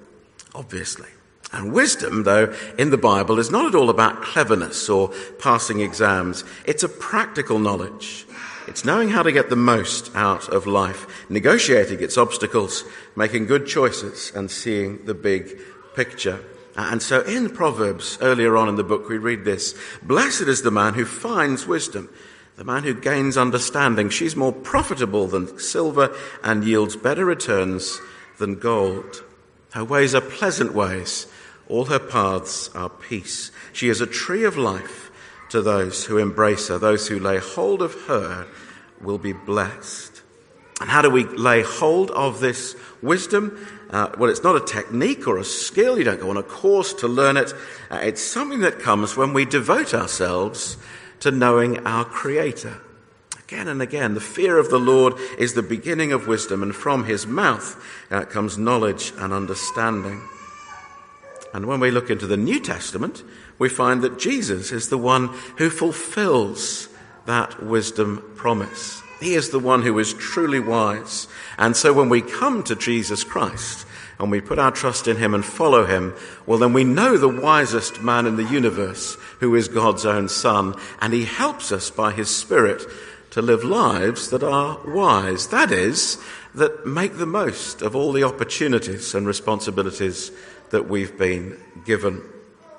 obviously. 0.55 1.09
And 1.53 1.73
wisdom, 1.73 2.25
though, 2.25 2.55
in 2.79 2.91
the 2.91 2.99
Bible 2.99 3.39
is 3.39 3.51
not 3.51 3.67
at 3.67 3.75
all 3.75 3.91
about 3.91 4.23
cleverness 4.23 4.89
or 4.89 5.13
passing 5.39 5.81
exams. 5.81 6.45
It's 6.65 6.83
a 6.83 6.89
practical 6.89 7.59
knowledge. 7.59 8.27
It's 8.67 8.85
knowing 8.85 9.11
how 9.11 9.23
to 9.23 9.31
get 9.31 9.49
the 9.49 9.57
most 9.57 10.15
out 10.17 10.49
of 10.49 10.67
life, 10.67 11.31
negotiating 11.31 12.03
its 12.03 12.19
obstacles, 12.19 12.83
making 13.15 13.47
good 13.47 13.67
choices, 13.67 14.33
and 14.35 14.51
seeing 14.51 15.05
the 15.05 15.15
big 15.15 15.61
picture. 15.95 16.45
And 16.77 17.03
so 17.03 17.23
in 17.23 17.51
Proverbs, 17.51 18.19
earlier 18.21 18.57
on 18.57 18.69
in 18.69 18.77
the 18.77 18.85
book, 18.85 19.09
we 19.09 19.17
read 19.17 19.45
this 19.45 19.75
Blessed 20.03 20.43
is 20.43 20.63
the 20.63 20.71
man 20.71 20.95
who 20.95 21.07
finds 21.07 21.67
wisdom, 21.67 22.11
the 22.57 22.65
man 22.65 22.85
who 22.85 22.95
gains 22.95 23.39
understanding. 23.39 24.11
She's 24.11 24.37
more 24.37 24.53
profitable 24.53 25.27
than 25.27 25.59
silver 25.59 26.15
and 26.45 26.65
yields 26.65 26.95
better 26.95 27.25
returns 27.25 27.99
than 28.39 28.59
gold. 28.59 29.25
Her 29.73 29.85
ways 29.85 30.15
are 30.15 30.21
pleasant 30.21 30.75
ways, 30.75 31.27
all 31.69 31.87
her 31.87 31.99
paths 31.99 32.69
are 32.75 32.91
peace. 32.91 33.51
She 33.73 33.89
is 33.89 34.01
a 34.01 34.07
tree 34.07 34.45
of 34.45 34.59
life 34.59 35.11
to 35.51 35.63
those 35.63 36.05
who 36.05 36.19
embrace 36.19 36.69
her. 36.69 36.79
Those 36.79 37.09
who 37.09 37.19
lay 37.19 37.39
hold 37.39 37.83
of 37.83 37.95
her 38.07 38.47
will 39.01 39.19
be 39.19 39.33
blessed. 39.33 40.23
And 40.81 40.91
how 40.91 41.03
do 41.03 41.11
we 41.11 41.25
lay 41.25 41.63
hold 41.63 42.11
of 42.11 42.41
this 42.41 42.77
wisdom? 43.01 43.67
Uh, 43.91 44.11
well, 44.19 44.31
it's 44.31 44.43
not 44.43 44.57
a 44.57 44.65
technique 44.65 45.29
or 45.29 45.39
a 45.39 45.45
skill. 45.45 45.99
You 45.99 46.05
don't 46.05 46.21
go 46.21 46.31
on 46.31 46.37
a 46.37 46.43
course 46.43 46.93
to 46.95 47.09
learn 47.09 47.37
it. 47.37 47.53
Uh, 47.91 48.01
it's 48.03 48.23
something 48.23 48.61
that 48.61 48.79
comes 48.79 49.17
when 49.17 49.33
we 49.33 49.45
devote 49.45 49.95
ourselves 49.95 50.77
to 51.21 51.31
knowing 51.31 51.87
our 51.87 52.05
Creator. 52.05 52.81
Again 53.39 53.69
and 53.69 53.81
again, 53.81 54.15
the 54.15 54.21
fear 54.21 54.59
of 54.59 54.71
the 54.71 54.79
Lord 54.81 55.15
is 55.39 55.55
the 55.55 55.63
beginning 55.63 56.13
of 56.13 56.27
wisdom, 56.27 56.65
and 56.65 56.75
from 56.75 57.05
his 57.05 57.27
mouth 57.29 57.81
uh, 58.11 58.25
comes 58.25 58.59
knowledge 58.59 59.13
and 59.19 59.33
understanding. 59.33 60.21
And 61.55 61.67
when 61.67 61.79
we 61.79 61.93
look 61.93 62.11
into 62.11 62.27
the 62.27 62.37
New 62.37 62.59
Testament, 62.59 63.23
we 63.59 63.69
find 63.69 64.03
that 64.03 64.19
Jesus 64.19 64.73
is 64.73 64.89
the 64.89 64.99
one 64.99 65.29
who 65.59 65.71
fulfills 65.71 66.89
that 67.27 67.63
wisdom 67.63 68.33
promise. 68.35 69.01
He 69.21 69.35
is 69.35 69.51
the 69.51 69.59
one 69.59 69.83
who 69.83 69.99
is 69.99 70.15
truly 70.15 70.61
wise. 70.61 71.29
And 71.59 71.77
so 71.77 71.93
when 71.93 72.09
we 72.09 72.21
come 72.21 72.63
to 72.65 72.77
Jesus 72.77 73.25
Christ 73.25 73.87
and 74.19 74.31
we 74.31 74.41
put 74.41 74.59
our 74.59 74.71
trust 74.71 75.09
in 75.09 75.17
him 75.17 75.35
and 75.35 75.45
follow 75.45 75.87
him, 75.87 76.15
well, 76.47 76.59
then 76.59 76.73
we 76.73 76.85
know 76.85 77.17
the 77.17 77.29
wisest 77.29 78.03
man 78.03 78.27
in 78.27 78.37
the 78.37 78.45
universe 78.45 79.17
who 79.41 79.55
is 79.55 79.69
God's 79.69 80.05
own 80.05 80.29
son. 80.29 80.75
And 81.01 81.13
he 81.13 81.25
helps 81.25 81.73
us 81.73 81.91
by 81.91 82.13
his 82.13 82.35
spirit 82.35 82.83
to 83.31 83.43
live 83.43 83.65
lives 83.65 84.31
that 84.31 84.43
are 84.43 84.79
wise. 84.87 85.49
That 85.49 85.71
is, 85.71 86.19
that 86.55 86.87
make 86.87 87.19
the 87.19 87.27
most 87.27 87.83
of 87.83 87.95
all 87.95 88.13
the 88.13 88.25
opportunities 88.25 89.15
and 89.15 89.27
responsibilities 89.27 90.33
that 90.71 90.89
we've 90.89 91.17
been 91.19 91.59
given. 91.85 92.23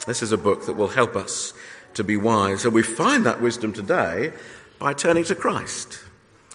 This 0.06 0.24
is 0.24 0.32
a 0.32 0.38
book 0.38 0.66
that 0.66 0.76
will 0.76 0.88
help 0.88 1.16
us 1.16 1.54
to 1.94 2.04
be 2.04 2.18
wise. 2.18 2.66
And 2.66 2.74
we 2.74 2.84
find 2.84 3.26
that 3.26 3.42
wisdom 3.42 3.74
today 3.74 4.34
by 4.80 4.94
turning 4.94 5.24
to 5.26 5.36
Christ, 5.36 6.00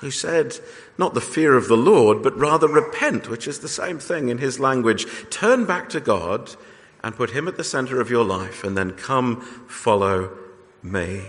who 0.02 0.10
said, 0.10 0.58
not 0.98 1.14
the 1.14 1.20
fear 1.20 1.56
of 1.56 1.68
the 1.68 1.76
Lord, 1.76 2.24
but 2.24 2.36
rather 2.36 2.66
repent, 2.66 3.30
which 3.30 3.46
is 3.46 3.60
the 3.60 3.68
same 3.68 4.00
thing 4.00 4.30
in 4.30 4.38
his 4.38 4.58
language. 4.58 5.06
Turn 5.30 5.64
back 5.64 5.88
to 5.90 6.00
God 6.00 6.56
and 7.04 7.14
put 7.14 7.30
him 7.30 7.46
at 7.46 7.56
the 7.56 7.62
center 7.62 8.00
of 8.00 8.10
your 8.10 8.24
life, 8.24 8.64
and 8.64 8.76
then 8.76 8.90
come 8.90 9.40
follow 9.68 10.36
me. 10.82 11.22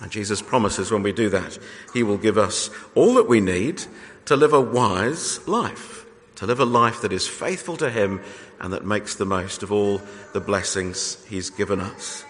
And 0.00 0.10
Jesus 0.10 0.42
promises 0.42 0.90
when 0.90 1.04
we 1.04 1.12
do 1.12 1.28
that, 1.28 1.56
he 1.94 2.02
will 2.02 2.18
give 2.18 2.36
us 2.36 2.70
all 2.96 3.14
that 3.14 3.28
we 3.28 3.40
need 3.40 3.84
to 4.24 4.34
live 4.34 4.52
a 4.52 4.60
wise 4.60 5.46
life, 5.46 6.04
to 6.36 6.46
live 6.46 6.58
a 6.58 6.64
life 6.64 7.02
that 7.02 7.12
is 7.12 7.28
faithful 7.28 7.76
to 7.76 7.88
him 7.88 8.20
and 8.60 8.72
that 8.72 8.84
makes 8.84 9.14
the 9.14 9.24
most 9.24 9.62
of 9.62 9.70
all 9.70 10.02
the 10.32 10.40
blessings 10.40 11.24
he's 11.26 11.50
given 11.50 11.78
us. 11.78 12.24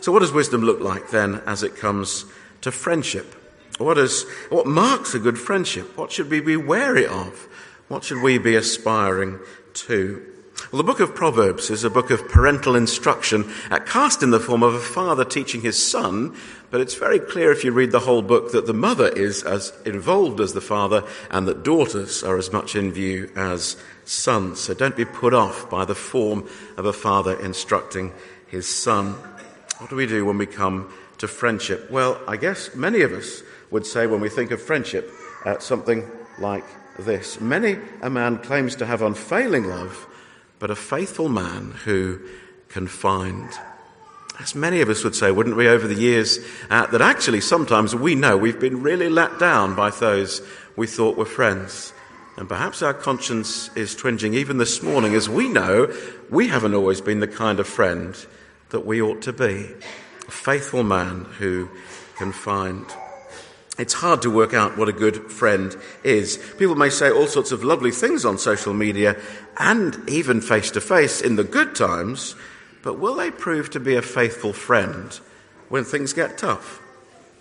So, 0.00 0.10
what 0.10 0.18
does 0.18 0.32
wisdom 0.32 0.62
look 0.62 0.80
like 0.80 1.10
then 1.10 1.42
as 1.46 1.62
it 1.62 1.76
comes 1.76 2.24
to 2.62 2.72
friendship? 2.72 3.36
What, 3.82 3.98
is, 3.98 4.24
what 4.48 4.66
marks 4.66 5.14
a 5.14 5.18
good 5.18 5.38
friendship? 5.38 5.96
What 5.96 6.12
should 6.12 6.30
we 6.30 6.40
be 6.40 6.56
wary 6.56 7.06
of? 7.06 7.48
What 7.88 8.04
should 8.04 8.22
we 8.22 8.38
be 8.38 8.54
aspiring 8.54 9.38
to? 9.74 10.32
Well, 10.70 10.78
the 10.78 10.84
book 10.84 11.00
of 11.00 11.14
Proverbs 11.14 11.70
is 11.70 11.82
a 11.82 11.90
book 11.90 12.10
of 12.10 12.28
parental 12.28 12.76
instruction, 12.76 13.52
cast 13.86 14.22
in 14.22 14.30
the 14.30 14.40
form 14.40 14.62
of 14.62 14.74
a 14.74 14.80
father 14.80 15.24
teaching 15.24 15.60
his 15.60 15.84
son, 15.84 16.36
but 16.70 16.80
it's 16.80 16.94
very 16.94 17.18
clear 17.18 17.50
if 17.52 17.64
you 17.64 17.72
read 17.72 17.90
the 17.90 18.00
whole 18.00 18.22
book 18.22 18.52
that 18.52 18.66
the 18.66 18.72
mother 18.72 19.08
is 19.08 19.42
as 19.42 19.72
involved 19.84 20.40
as 20.40 20.52
the 20.52 20.60
father 20.60 21.04
and 21.30 21.48
that 21.48 21.62
daughters 21.62 22.22
are 22.22 22.38
as 22.38 22.52
much 22.52 22.76
in 22.76 22.92
view 22.92 23.30
as 23.34 23.76
sons. 24.04 24.60
So 24.60 24.74
don't 24.74 24.96
be 24.96 25.04
put 25.04 25.34
off 25.34 25.68
by 25.68 25.84
the 25.84 25.94
form 25.94 26.48
of 26.76 26.86
a 26.86 26.92
father 26.92 27.38
instructing 27.40 28.12
his 28.46 28.68
son. 28.68 29.12
What 29.78 29.90
do 29.90 29.96
we 29.96 30.06
do 30.06 30.24
when 30.24 30.38
we 30.38 30.46
come 30.46 30.92
to 31.22 31.28
friendship? 31.28 31.88
Well, 31.88 32.20
I 32.26 32.36
guess 32.36 32.74
many 32.74 33.02
of 33.02 33.12
us 33.12 33.44
would 33.70 33.86
say 33.86 34.08
when 34.08 34.20
we 34.20 34.28
think 34.28 34.50
of 34.50 34.60
friendship 34.60 35.08
uh, 35.44 35.60
something 35.60 36.10
like 36.40 36.64
this. 36.98 37.40
Many 37.40 37.78
a 38.02 38.10
man 38.10 38.38
claims 38.38 38.74
to 38.76 38.86
have 38.86 39.02
unfailing 39.02 39.66
love, 39.66 40.08
but 40.58 40.68
a 40.68 40.74
faithful 40.74 41.28
man 41.28 41.74
who 41.84 42.20
can 42.68 42.88
find. 42.88 43.48
As 44.40 44.56
many 44.56 44.80
of 44.80 44.88
us 44.88 45.04
would 45.04 45.14
say, 45.14 45.30
wouldn't 45.30 45.54
we, 45.54 45.68
over 45.68 45.86
the 45.86 45.94
years, 45.94 46.40
uh, 46.70 46.86
that 46.86 47.00
actually 47.00 47.40
sometimes 47.40 47.94
we 47.94 48.16
know 48.16 48.36
we've 48.36 48.58
been 48.58 48.82
really 48.82 49.08
let 49.08 49.38
down 49.38 49.76
by 49.76 49.90
those 49.90 50.42
we 50.74 50.88
thought 50.88 51.16
were 51.16 51.24
friends. 51.24 51.92
And 52.36 52.48
perhaps 52.48 52.82
our 52.82 52.94
conscience 52.94 53.70
is 53.76 53.94
twinging 53.94 54.34
even 54.34 54.58
this 54.58 54.82
morning 54.82 55.14
as 55.14 55.28
we 55.28 55.48
know 55.48 55.94
we 56.30 56.48
haven't 56.48 56.74
always 56.74 57.00
been 57.00 57.20
the 57.20 57.28
kind 57.28 57.60
of 57.60 57.68
friend 57.68 58.16
that 58.70 58.84
we 58.84 59.00
ought 59.00 59.22
to 59.22 59.32
be. 59.32 59.70
A 60.26 60.30
faithful 60.30 60.82
man 60.82 61.24
who 61.38 61.68
can 62.16 62.32
find. 62.32 62.86
It's 63.78 63.94
hard 63.94 64.22
to 64.22 64.30
work 64.30 64.52
out 64.52 64.76
what 64.76 64.88
a 64.88 64.92
good 64.92 65.30
friend 65.30 65.74
is. 66.04 66.38
People 66.58 66.74
may 66.74 66.90
say 66.90 67.10
all 67.10 67.26
sorts 67.26 67.52
of 67.52 67.64
lovely 67.64 67.90
things 67.90 68.24
on 68.24 68.38
social 68.38 68.74
media 68.74 69.16
and 69.58 70.08
even 70.08 70.40
face 70.40 70.70
to 70.72 70.80
face 70.80 71.20
in 71.20 71.36
the 71.36 71.44
good 71.44 71.74
times, 71.74 72.34
but 72.82 72.98
will 72.98 73.14
they 73.14 73.30
prove 73.30 73.70
to 73.70 73.80
be 73.80 73.96
a 73.96 74.02
faithful 74.02 74.52
friend 74.52 75.18
when 75.68 75.84
things 75.84 76.12
get 76.12 76.36
tough? 76.36 76.80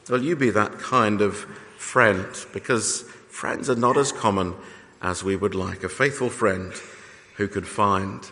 Will 0.09 0.23
you 0.23 0.35
be 0.35 0.49
that 0.51 0.79
kind 0.79 1.21
of 1.21 1.37
friend? 1.77 2.27
Because 2.53 3.01
friends 3.29 3.69
are 3.69 3.75
not 3.75 3.97
as 3.97 4.11
common 4.11 4.55
as 5.01 5.23
we 5.23 5.35
would 5.35 5.55
like. 5.55 5.83
A 5.83 5.89
faithful 5.89 6.29
friend 6.29 6.73
who 7.35 7.47
could 7.47 7.67
find. 7.67 8.31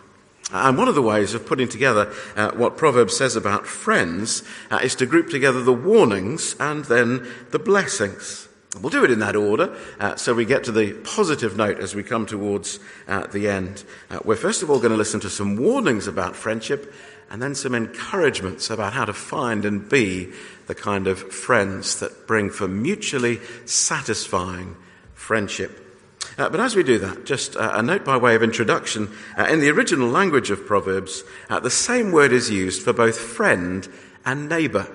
And 0.51 0.77
one 0.77 0.87
of 0.87 0.95
the 0.95 1.01
ways 1.01 1.33
of 1.33 1.45
putting 1.45 1.67
together 1.67 2.11
uh, 2.35 2.51
what 2.51 2.77
Proverbs 2.77 3.15
says 3.15 3.35
about 3.35 3.67
friends 3.67 4.43
uh, 4.71 4.79
is 4.81 4.95
to 4.95 5.05
group 5.05 5.29
together 5.29 5.61
the 5.61 5.73
warnings 5.73 6.55
and 6.59 6.85
then 6.85 7.27
the 7.51 7.59
blessings. 7.59 8.47
We'll 8.79 8.91
do 8.91 9.03
it 9.03 9.11
in 9.11 9.19
that 9.19 9.35
order, 9.35 9.75
uh, 9.99 10.15
so 10.15 10.33
we 10.33 10.45
get 10.45 10.63
to 10.65 10.71
the 10.71 10.93
positive 10.93 11.57
note 11.57 11.79
as 11.79 11.95
we 11.95 12.03
come 12.03 12.27
towards 12.27 12.79
uh, 13.07 13.25
the 13.27 13.47
end. 13.47 13.83
Uh, 14.11 14.19
we're 14.23 14.35
first 14.35 14.61
of 14.61 14.69
all 14.69 14.77
going 14.77 14.91
to 14.91 14.97
listen 14.97 15.19
to 15.21 15.29
some 15.29 15.55
warnings 15.55 16.07
about 16.07 16.35
friendship 16.35 16.93
and 17.31 17.41
then 17.41 17.55
some 17.55 17.73
encouragements 17.73 18.69
about 18.69 18.93
how 18.93 19.05
to 19.05 19.13
find 19.13 19.65
and 19.65 19.89
be 19.89 20.31
the 20.67 20.75
kind 20.75 21.07
of 21.07 21.19
friends 21.19 21.99
that 21.99 22.27
bring 22.27 22.49
for 22.49 22.67
mutually 22.67 23.39
satisfying 23.65 24.75
friendship. 25.13 25.88
Uh, 26.37 26.49
but 26.49 26.59
as 26.59 26.75
we 26.75 26.83
do 26.83 26.99
that, 26.99 27.25
just 27.25 27.55
uh, 27.55 27.71
a 27.73 27.83
note 27.83 28.05
by 28.05 28.15
way 28.17 28.35
of 28.35 28.43
introduction. 28.43 29.09
Uh, 29.37 29.45
in 29.45 29.59
the 29.59 29.69
original 29.69 30.07
language 30.07 30.51
of 30.51 30.65
Proverbs, 30.65 31.23
uh, 31.49 31.59
the 31.59 31.69
same 31.69 32.11
word 32.11 32.31
is 32.31 32.49
used 32.49 32.81
for 32.81 32.93
both 32.93 33.19
friend 33.19 33.87
and 34.25 34.47
neighbour. 34.47 34.87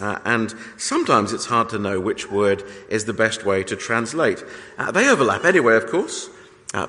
Uh, 0.00 0.18
and 0.24 0.54
sometimes 0.76 1.32
it's 1.32 1.46
hard 1.46 1.68
to 1.68 1.78
know 1.78 2.00
which 2.00 2.30
word 2.30 2.62
is 2.88 3.04
the 3.04 3.12
best 3.12 3.44
way 3.44 3.62
to 3.62 3.76
translate. 3.76 4.44
Uh, 4.76 4.90
they 4.90 5.08
overlap 5.08 5.44
anyway, 5.44 5.76
of 5.76 5.86
course. 5.86 6.28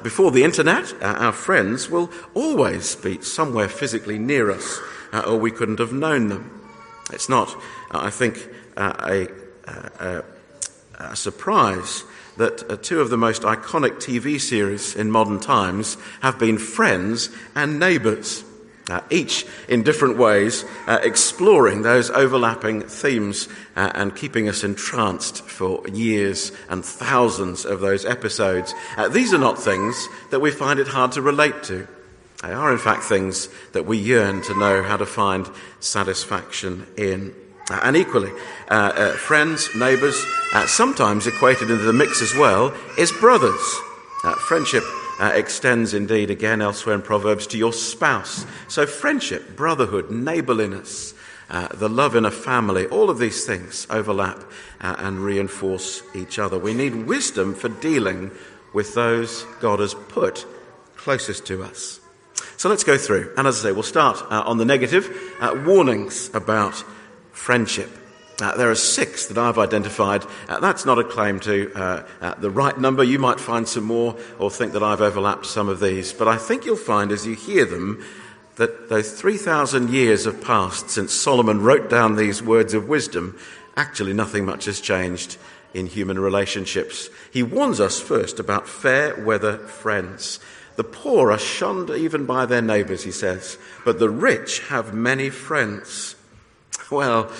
before 0.01 0.31
the 0.31 0.43
internet, 0.43 0.93
our 1.01 1.33
friends 1.33 1.89
will 1.89 2.09
always 2.33 2.95
be 2.95 3.21
somewhere 3.21 3.67
physically 3.67 4.17
near 4.17 4.49
us, 4.49 4.79
or 5.27 5.37
we 5.37 5.51
couldn't 5.51 5.79
have 5.79 5.93
known 5.93 6.29
them. 6.29 6.61
It's 7.11 7.29
not, 7.29 7.55
I 7.91 8.09
think, 8.09 8.47
a, 8.77 9.27
a, 9.67 10.23
a 10.99 11.15
surprise 11.15 12.05
that 12.37 12.69
uh, 12.69 12.77
two 12.77 12.99
of 12.99 13.09
the 13.09 13.17
most 13.17 13.43
iconic 13.43 13.95
TV 13.95 14.39
series 14.39 14.95
in 14.95 15.11
modern 15.11 15.39
times 15.39 15.97
have 16.21 16.39
been 16.39 16.57
friends 16.57 17.29
and 17.55 17.79
neighbours. 17.79 18.43
Uh, 18.89 18.99
each 19.09 19.45
in 19.69 19.81
different 19.81 20.17
ways, 20.17 20.65
uh, 20.87 20.99
exploring 21.03 21.83
those 21.83 22.09
overlapping 22.09 22.81
themes 22.81 23.47
uh, 23.77 23.89
and 23.95 24.13
keeping 24.13 24.49
us 24.49 24.65
entranced 24.65 25.41
for 25.43 25.87
years 25.87 26.51
and 26.67 26.83
thousands 26.83 27.63
of 27.63 27.79
those 27.79 28.03
episodes. 28.03 28.73
Uh, 28.97 29.07
these 29.07 29.33
are 29.33 29.37
not 29.37 29.57
things 29.57 30.09
that 30.31 30.41
we 30.41 30.51
find 30.51 30.81
it 30.81 30.87
hard 30.89 31.13
to 31.13 31.21
relate 31.21 31.63
to. 31.63 31.87
They 32.41 32.51
are, 32.51 32.73
in 32.73 32.77
fact, 32.77 33.03
things 33.03 33.47
that 33.71 33.85
we 33.85 33.97
yearn 33.97 34.41
to 34.43 34.59
know 34.59 34.83
how 34.83 34.97
to 34.97 35.05
find 35.05 35.49
satisfaction 35.79 36.85
in. 36.97 37.33
Uh, 37.69 37.79
and 37.83 37.95
equally, 37.95 38.31
uh, 38.69 38.73
uh, 38.73 39.11
friends, 39.13 39.69
neighbours, 39.75 40.25
uh, 40.53 40.67
sometimes 40.67 41.27
equated 41.27 41.71
into 41.71 41.83
the 41.83 41.93
mix 41.93 42.21
as 42.21 42.35
well, 42.35 42.73
is 42.97 43.11
brothers. 43.13 43.79
Uh, 44.23 44.35
friendship 44.35 44.83
uh, 45.19 45.31
extends 45.33 45.93
indeed 45.93 46.29
again 46.29 46.61
elsewhere 46.61 46.95
in 46.95 47.01
Proverbs 47.01 47.47
to 47.47 47.57
your 47.57 47.71
spouse. 47.71 48.45
So, 48.67 48.85
friendship, 48.85 49.55
brotherhood, 49.55 50.11
neighbourliness, 50.11 51.13
the 51.75 51.87
love 51.87 52.15
in 52.15 52.25
a 52.25 52.31
family, 52.31 52.87
all 52.87 53.09
of 53.09 53.19
these 53.19 53.45
things 53.45 53.85
overlap 53.89 54.43
and 54.79 55.19
reinforce 55.19 56.01
each 56.15 56.39
other. 56.39 56.57
We 56.57 56.73
need 56.73 56.95
wisdom 57.05 57.53
for 57.53 57.69
dealing 57.69 58.31
with 58.73 58.95
those 58.95 59.43
God 59.61 59.79
has 59.79 59.93
put 59.93 60.47
closest 60.95 61.45
to 61.47 61.63
us. 61.63 61.99
So 62.57 62.69
let's 62.69 62.83
go 62.83 62.97
through. 62.97 63.33
And 63.37 63.47
as 63.47 63.59
I 63.59 63.69
say, 63.69 63.71
we'll 63.71 63.83
start 63.83 64.19
on 64.31 64.57
the 64.57 64.65
negative 64.65 65.15
warnings 65.63 66.31
about 66.33 66.83
friendship. 67.33 67.89
Uh, 68.41 68.55
there 68.57 68.71
are 68.71 68.75
six 68.75 69.27
that 69.27 69.37
I've 69.37 69.59
identified. 69.59 70.25
Uh, 70.47 70.59
that's 70.59 70.85
not 70.85 70.97
a 70.97 71.03
claim 71.03 71.39
to 71.41 71.71
uh, 71.75 72.03
uh, 72.21 72.35
the 72.35 72.49
right 72.49 72.77
number. 72.77 73.03
You 73.03 73.19
might 73.19 73.39
find 73.39 73.67
some 73.67 73.83
more 73.83 74.15
or 74.39 74.49
think 74.49 74.73
that 74.73 74.81
I've 74.81 75.01
overlapped 75.01 75.45
some 75.45 75.69
of 75.69 75.79
these. 75.79 76.13
But 76.13 76.27
I 76.27 76.37
think 76.37 76.65
you'll 76.65 76.75
find 76.75 77.11
as 77.11 77.27
you 77.27 77.35
hear 77.35 77.65
them 77.65 78.03
that 78.55 78.89
those 78.89 79.11
3,000 79.11 79.89
years 79.89 80.25
have 80.25 80.43
passed 80.43 80.89
since 80.89 81.13
Solomon 81.13 81.61
wrote 81.61 81.89
down 81.89 82.15
these 82.15 82.41
words 82.41 82.73
of 82.73 82.87
wisdom. 82.87 83.37
Actually, 83.75 84.13
nothing 84.13 84.45
much 84.45 84.65
has 84.65 84.79
changed 84.79 85.37
in 85.73 85.87
human 85.87 86.19
relationships. 86.19 87.09
He 87.31 87.43
warns 87.43 87.79
us 87.79 87.99
first 87.99 88.39
about 88.39 88.67
fair 88.67 89.23
weather 89.23 89.57
friends. 89.57 90.39
The 90.75 90.83
poor 90.83 91.31
are 91.31 91.39
shunned 91.39 91.89
even 91.91 92.25
by 92.25 92.45
their 92.45 92.61
neighbours, 92.61 93.03
he 93.03 93.11
says, 93.11 93.57
but 93.85 93.99
the 93.99 94.09
rich 94.09 94.59
have 94.69 94.93
many 94.93 95.29
friends. 95.29 96.15
Well, 96.91 97.31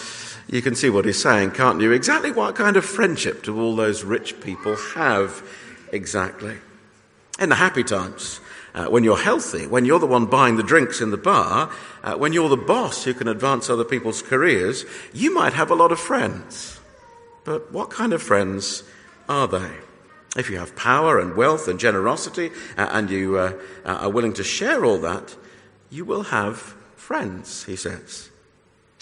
you 0.48 0.62
can 0.62 0.76
see 0.76 0.90
what 0.90 1.06
he's 1.06 1.22
saying, 1.22 1.52
can't 1.52 1.82
you? 1.82 1.92
Exactly 1.92 2.32
what 2.32 2.56
kind 2.56 2.78
of 2.78 2.86
friendship 2.86 3.44
do 3.44 3.60
all 3.60 3.76
those 3.76 4.04
rich 4.04 4.40
people 4.42 4.76
have 4.96 5.44
exactly? 5.92 6.58
In 7.40 7.50
the 7.50 7.56
happy 7.56 7.84
times, 7.84 8.40
uh, 8.76 8.86
when 8.86 9.04
you're 9.04 9.18
healthy, 9.18 9.68
when 9.68 9.86
you're 9.86 10.00
the 10.00 10.08
one 10.08 10.26
buying 10.26 10.58
the 10.58 10.64
drinks 10.64 11.02
in 11.02 11.12
the 11.12 11.18
bar, 11.18 11.72
uh, 12.04 12.16
when 12.16 12.34
you're 12.34 12.50
the 12.50 12.58
boss 12.58 13.04
who 13.04 13.14
can 13.14 13.28
advance 13.28 13.70
other 13.70 13.84
people's 13.84 14.22
careers, 14.22 14.86
you 15.14 15.34
might 15.34 15.54
have 15.54 15.72
a 15.72 15.76
lot 15.76 15.92
of 15.92 16.00
friends. 16.00 16.80
But 17.44 17.72
what 17.72 17.90
kind 17.90 18.14
of 18.14 18.22
friends 18.22 18.84
are 19.30 19.48
they? 19.48 19.72
If 20.36 20.50
you 20.50 20.58
have 20.58 20.76
power 20.76 21.20
and 21.20 21.36
wealth 21.36 21.68
and 21.68 21.80
generosity 21.80 22.52
uh, 22.78 22.90
and 22.92 23.10
you 23.10 23.38
uh, 23.38 23.54
uh, 23.86 23.90
are 23.90 24.10
willing 24.10 24.34
to 24.34 24.44
share 24.44 24.84
all 24.84 24.98
that, 25.00 25.36
you 25.92 26.06
will 26.06 26.24
have 26.24 26.58
friends, 26.96 27.66
he 27.66 27.76
says. 27.76 28.30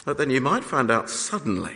But 0.06 0.18
then 0.18 0.30
you 0.30 0.42
might 0.42 0.64
find 0.64 0.90
out 0.90 1.10
suddenly 1.10 1.76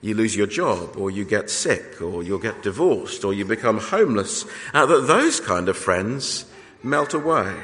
you 0.00 0.14
lose 0.14 0.36
your 0.36 0.46
job, 0.46 0.98
or 0.98 1.10
you 1.10 1.24
get 1.24 1.48
sick, 1.48 2.02
or 2.02 2.22
you'll 2.22 2.38
get 2.38 2.62
divorced, 2.62 3.24
or 3.24 3.32
you 3.32 3.46
become 3.46 3.78
homeless, 3.78 4.44
uh, 4.74 4.84
that 4.84 5.06
those 5.06 5.40
kind 5.40 5.66
of 5.66 5.78
friends 5.78 6.44
melt 6.82 7.14
away. 7.14 7.54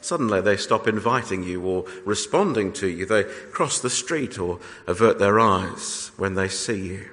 Suddenly 0.00 0.40
they 0.40 0.56
stop 0.56 0.86
inviting 0.86 1.42
you 1.42 1.62
or 1.62 1.84
responding 2.04 2.72
to 2.74 2.86
you. 2.86 3.06
They 3.06 3.24
cross 3.24 3.80
the 3.80 3.90
street 3.90 4.38
or 4.38 4.60
avert 4.86 5.18
their 5.18 5.40
eyes 5.40 6.12
when 6.16 6.34
they 6.34 6.46
see 6.46 6.86
you. 6.86 7.10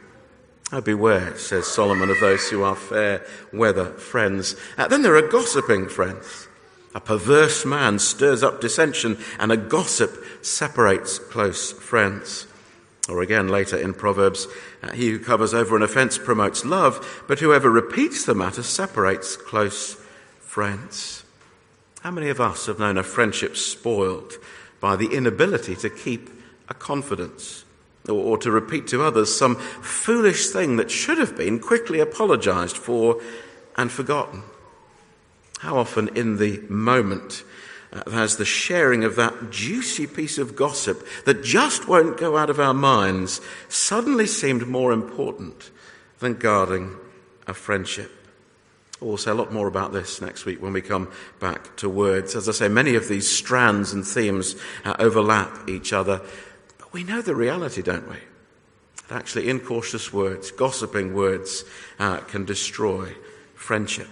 Oh, 0.71 0.81
beware, 0.81 1.35
says 1.37 1.65
Solomon, 1.65 2.09
of 2.09 2.19
those 2.19 2.47
who 2.49 2.61
are 2.63 2.75
fair 2.75 3.25
weather 3.51 3.85
friends. 3.85 4.55
Uh, 4.77 4.87
then 4.87 5.01
there 5.01 5.15
are 5.15 5.27
gossiping 5.27 5.89
friends. 5.89 6.47
A 6.93 6.99
perverse 6.99 7.65
man 7.65 7.99
stirs 7.99 8.43
up 8.43 8.59
dissension, 8.59 9.17
and 9.39 9.51
a 9.51 9.57
gossip 9.57 10.23
separates 10.41 11.19
close 11.19 11.71
friends. 11.71 12.47
Or 13.09 13.21
again, 13.21 13.47
later 13.47 13.77
in 13.77 13.93
Proverbs, 13.93 14.47
uh, 14.83 14.91
he 14.91 15.09
who 15.09 15.19
covers 15.19 15.53
over 15.53 15.75
an 15.75 15.81
offense 15.81 16.17
promotes 16.17 16.65
love, 16.65 17.23
but 17.27 17.39
whoever 17.39 17.69
repeats 17.69 18.25
the 18.25 18.35
matter 18.35 18.63
separates 18.63 19.35
close 19.35 19.95
friends. 20.39 21.23
How 22.01 22.11
many 22.11 22.29
of 22.29 22.41
us 22.41 22.65
have 22.65 22.79
known 22.79 22.97
a 22.97 23.03
friendship 23.03 23.57
spoiled 23.57 24.33
by 24.79 24.95
the 24.95 25.07
inability 25.15 25.75
to 25.77 25.89
keep 25.89 26.29
a 26.67 26.73
confidence 26.73 27.63
or, 28.07 28.15
or 28.15 28.37
to 28.39 28.51
repeat 28.51 28.87
to 28.87 29.03
others 29.03 29.35
some 29.35 29.55
foolish 29.55 30.49
thing 30.49 30.77
that 30.77 30.91
should 30.91 31.17
have 31.17 31.37
been 31.37 31.59
quickly 31.59 31.99
apologized 31.99 32.77
for 32.77 33.21
and 33.77 33.91
forgotten? 33.91 34.43
How 35.61 35.77
often 35.77 36.07
in 36.17 36.37
the 36.37 36.59
moment 36.69 37.43
uh, 37.93 38.09
has 38.09 38.37
the 38.37 38.45
sharing 38.45 39.03
of 39.03 39.15
that 39.17 39.51
juicy 39.51 40.07
piece 40.07 40.39
of 40.39 40.55
gossip 40.55 41.05
that 41.25 41.43
just 41.43 41.87
won't 41.87 42.17
go 42.17 42.35
out 42.35 42.49
of 42.49 42.59
our 42.59 42.73
minds 42.73 43.41
suddenly 43.69 44.25
seemed 44.25 44.67
more 44.67 44.91
important 44.91 45.69
than 46.17 46.33
guarding 46.33 46.95
a 47.45 47.53
friendship? 47.53 48.11
We'll 48.99 49.17
say 49.17 49.29
a 49.29 49.35
lot 49.35 49.53
more 49.53 49.67
about 49.67 49.93
this 49.93 50.19
next 50.19 50.45
week 50.45 50.63
when 50.63 50.73
we 50.73 50.81
come 50.81 51.11
back 51.39 51.75
to 51.75 51.87
words. 51.89 52.35
As 52.35 52.49
I 52.49 52.53
say, 52.53 52.67
many 52.67 52.95
of 52.95 53.07
these 53.07 53.29
strands 53.29 53.93
and 53.93 54.03
themes 54.03 54.55
uh, 54.83 54.95
overlap 54.97 55.69
each 55.69 55.93
other, 55.93 56.21
but 56.79 56.91
we 56.91 57.03
know 57.03 57.21
the 57.21 57.35
reality, 57.35 57.83
don't 57.83 58.09
we? 58.09 58.17
That 59.09 59.17
actually, 59.17 59.47
incautious 59.47 60.11
words, 60.11 60.49
gossiping 60.49 61.13
words, 61.13 61.65
uh, 61.99 62.17
can 62.21 62.45
destroy 62.45 63.13
friendship. 63.53 64.07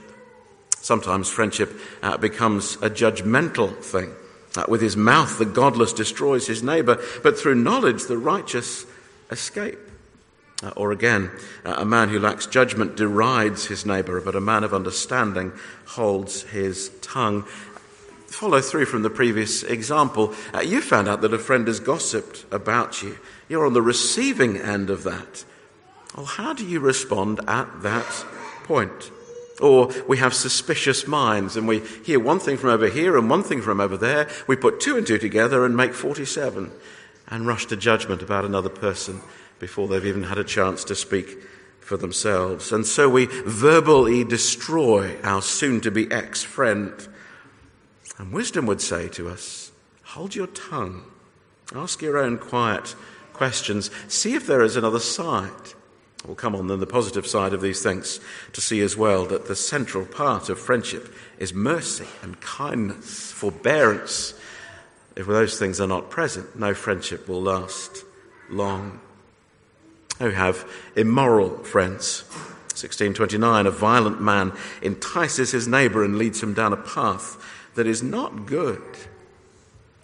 Sometimes 0.81 1.29
friendship 1.29 1.79
uh, 2.01 2.17
becomes 2.17 2.75
a 2.75 2.89
judgmental 2.89 3.75
thing. 3.75 4.13
Uh, 4.55 4.65
with 4.67 4.81
his 4.81 4.97
mouth, 4.97 5.37
the 5.37 5.45
godless 5.45 5.93
destroys 5.93 6.47
his 6.47 6.63
neighbor, 6.63 7.01
but 7.21 7.37
through 7.37 7.55
knowledge, 7.55 8.05
the 8.05 8.17
righteous 8.17 8.85
escape. 9.29 9.77
Uh, 10.63 10.71
or 10.75 10.91
again, 10.91 11.31
uh, 11.63 11.75
a 11.77 11.85
man 11.85 12.09
who 12.09 12.19
lacks 12.19 12.45
judgment 12.45 12.97
derides 12.97 13.67
his 13.67 13.85
neighbor, 13.85 14.19
but 14.19 14.35
a 14.35 14.41
man 14.41 14.63
of 14.63 14.73
understanding 14.73 15.53
holds 15.85 16.43
his 16.43 16.89
tongue. 17.01 17.43
Follow 18.27 18.61
through 18.61 18.85
from 18.85 19.01
the 19.01 19.09
previous 19.09 19.63
example. 19.63 20.33
Uh, 20.53 20.61
you 20.61 20.81
found 20.81 21.07
out 21.07 21.21
that 21.21 21.33
a 21.33 21.39
friend 21.39 21.67
has 21.67 21.79
gossiped 21.79 22.45
about 22.51 23.01
you. 23.01 23.17
You're 23.47 23.65
on 23.65 23.73
the 23.73 23.81
receiving 23.81 24.57
end 24.57 24.89
of 24.89 25.03
that. 25.03 25.45
Well, 26.15 26.25
how 26.25 26.53
do 26.53 26.65
you 26.65 26.79
respond 26.79 27.39
at 27.47 27.83
that 27.83 28.25
point? 28.63 29.11
Or 29.59 29.91
we 30.07 30.17
have 30.17 30.33
suspicious 30.33 31.07
minds 31.07 31.57
and 31.57 31.67
we 31.67 31.79
hear 32.05 32.19
one 32.19 32.39
thing 32.39 32.57
from 32.57 32.69
over 32.69 32.87
here 32.87 33.17
and 33.17 33.29
one 33.29 33.43
thing 33.43 33.61
from 33.61 33.81
over 33.81 33.97
there. 33.97 34.29
We 34.47 34.55
put 34.55 34.79
two 34.79 34.97
and 34.97 35.05
two 35.05 35.17
together 35.17 35.65
and 35.65 35.75
make 35.75 35.93
47 35.93 36.71
and 37.27 37.47
rush 37.47 37.65
to 37.67 37.75
judgment 37.75 38.21
about 38.21 38.45
another 38.45 38.69
person 38.69 39.21
before 39.59 39.87
they've 39.87 40.05
even 40.05 40.23
had 40.23 40.37
a 40.37 40.43
chance 40.43 40.83
to 40.85 40.95
speak 40.95 41.37
for 41.79 41.97
themselves. 41.97 42.71
And 42.71 42.85
so 42.85 43.09
we 43.09 43.25
verbally 43.25 44.23
destroy 44.23 45.17
our 45.23 45.41
soon 45.41 45.81
to 45.81 45.91
be 45.91 46.11
ex 46.11 46.43
friend. 46.43 46.93
And 48.17 48.31
wisdom 48.31 48.65
would 48.65 48.81
say 48.81 49.07
to 49.09 49.29
us 49.29 49.71
hold 50.03 50.35
your 50.35 50.47
tongue, 50.47 51.03
ask 51.75 52.01
your 52.01 52.17
own 52.17 52.37
quiet 52.37 52.95
questions, 53.33 53.91
see 54.07 54.35
if 54.35 54.47
there 54.47 54.63
is 54.63 54.75
another 54.75 54.99
side. 54.99 55.73
We'll 56.25 56.35
come 56.35 56.55
on 56.55 56.67
then 56.67 56.79
the 56.79 56.85
positive 56.85 57.25
side 57.25 57.53
of 57.53 57.61
these 57.61 57.81
things 57.81 58.19
to 58.53 58.61
see 58.61 58.81
as 58.81 58.97
well 58.97 59.25
that 59.25 59.47
the 59.47 59.55
central 59.55 60.05
part 60.05 60.49
of 60.49 60.59
friendship 60.59 61.13
is 61.37 61.53
mercy 61.53 62.07
and 62.21 62.39
kindness, 62.41 63.31
forbearance. 63.31 64.33
If 65.15 65.27
those 65.27 65.57
things 65.57 65.79
are 65.79 65.87
not 65.87 66.09
present, 66.09 66.59
no 66.59 66.73
friendship 66.73 67.27
will 67.27 67.41
last 67.41 68.03
long. 68.49 68.99
We 70.19 70.33
have 70.33 70.69
immoral 70.95 71.63
friends. 71.63 72.25
1629, 72.75 73.65
a 73.65 73.71
violent 73.71 74.21
man 74.21 74.53
entices 74.81 75.51
his 75.51 75.67
neighbor 75.67 76.03
and 76.03 76.17
leads 76.17 76.43
him 76.43 76.53
down 76.53 76.73
a 76.73 76.77
path 76.77 77.37
that 77.75 77.87
is 77.87 78.03
not 78.03 78.45
good. 78.45 78.81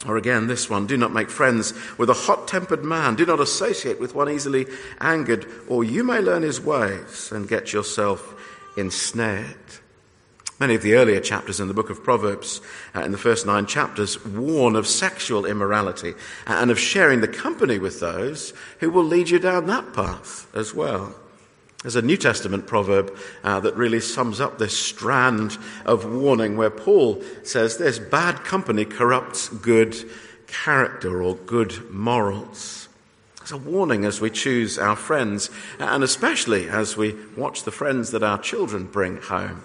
Or 0.06 0.18
again, 0.18 0.48
this 0.48 0.70
one 0.70 0.88
do 0.88 0.98
not 0.98 1.14
make 1.14 1.30
friends 1.30 1.74
with 1.98 2.10
a 2.10 2.14
hot 2.14 2.48
tempered 2.48 2.84
man. 2.84 3.16
Do 3.16 3.26
not 3.26 3.40
associate 3.40 4.00
with 4.00 4.14
one 4.14 4.30
easily 4.30 4.68
angered, 5.00 5.48
or 5.68 5.84
you 5.84 6.04
may 6.04 6.20
learn 6.20 6.44
his 6.44 6.62
ways 6.62 7.32
and 7.32 7.48
get 7.48 7.74
yourself 7.74 8.34
ensnared. 8.78 9.56
Many 10.60 10.76
of 10.76 10.84
the 10.84 10.94
earlier 10.94 11.20
chapters 11.20 11.60
in 11.60 11.68
the 11.68 11.74
book 11.74 11.90
of 11.90 12.04
Proverbs, 12.04 12.62
uh, 12.96 13.02
in 13.02 13.12
the 13.12 13.18
first 13.18 13.46
nine 13.46 13.66
chapters, 13.66 14.24
warn 14.24 14.76
of 14.76 14.88
sexual 14.88 15.46
immorality 15.46 16.14
and 16.48 16.72
of 16.72 16.80
sharing 16.80 17.20
the 17.20 17.28
company 17.28 17.78
with 17.78 18.00
those 18.00 18.54
who 18.80 18.90
will 18.90 19.04
lead 19.04 19.30
you 19.30 19.40
down 19.40 19.66
that 19.68 19.94
path 19.94 20.48
as 20.56 20.74
well. 20.74 21.14
There's 21.86 21.96
a 21.96 22.02
New 22.02 22.18
Testament 22.18 22.66
proverb 22.66 23.16
uh, 23.44 23.60
that 23.60 23.76
really 23.76 24.00
sums 24.00 24.42
up 24.42 24.58
this 24.58 24.76
strand 24.76 25.56
of 25.86 26.04
warning 26.04 26.58
where 26.58 26.72
Paul 26.72 27.22
says 27.44 27.78
this 27.78 28.00
bad 28.00 28.44
company 28.44 28.86
corrupts 28.86 29.50
good 29.50 29.96
character 30.48 31.22
or 31.22 31.36
good 31.36 31.92
morals. 31.92 32.90
It's 33.40 33.52
a 33.52 33.58
warning 33.58 34.04
as 34.04 34.20
we 34.20 34.32
choose 34.32 34.80
our 34.80 34.96
friends, 34.96 35.52
and 35.78 36.04
especially 36.04 36.68
as 36.68 36.98
we 36.98 37.16
watch 37.38 37.66
the 37.66 37.72
friends 37.72 38.10
that 38.10 38.24
our 38.24 38.40
children 38.40 38.86
bring 38.86 39.18
home, 39.18 39.64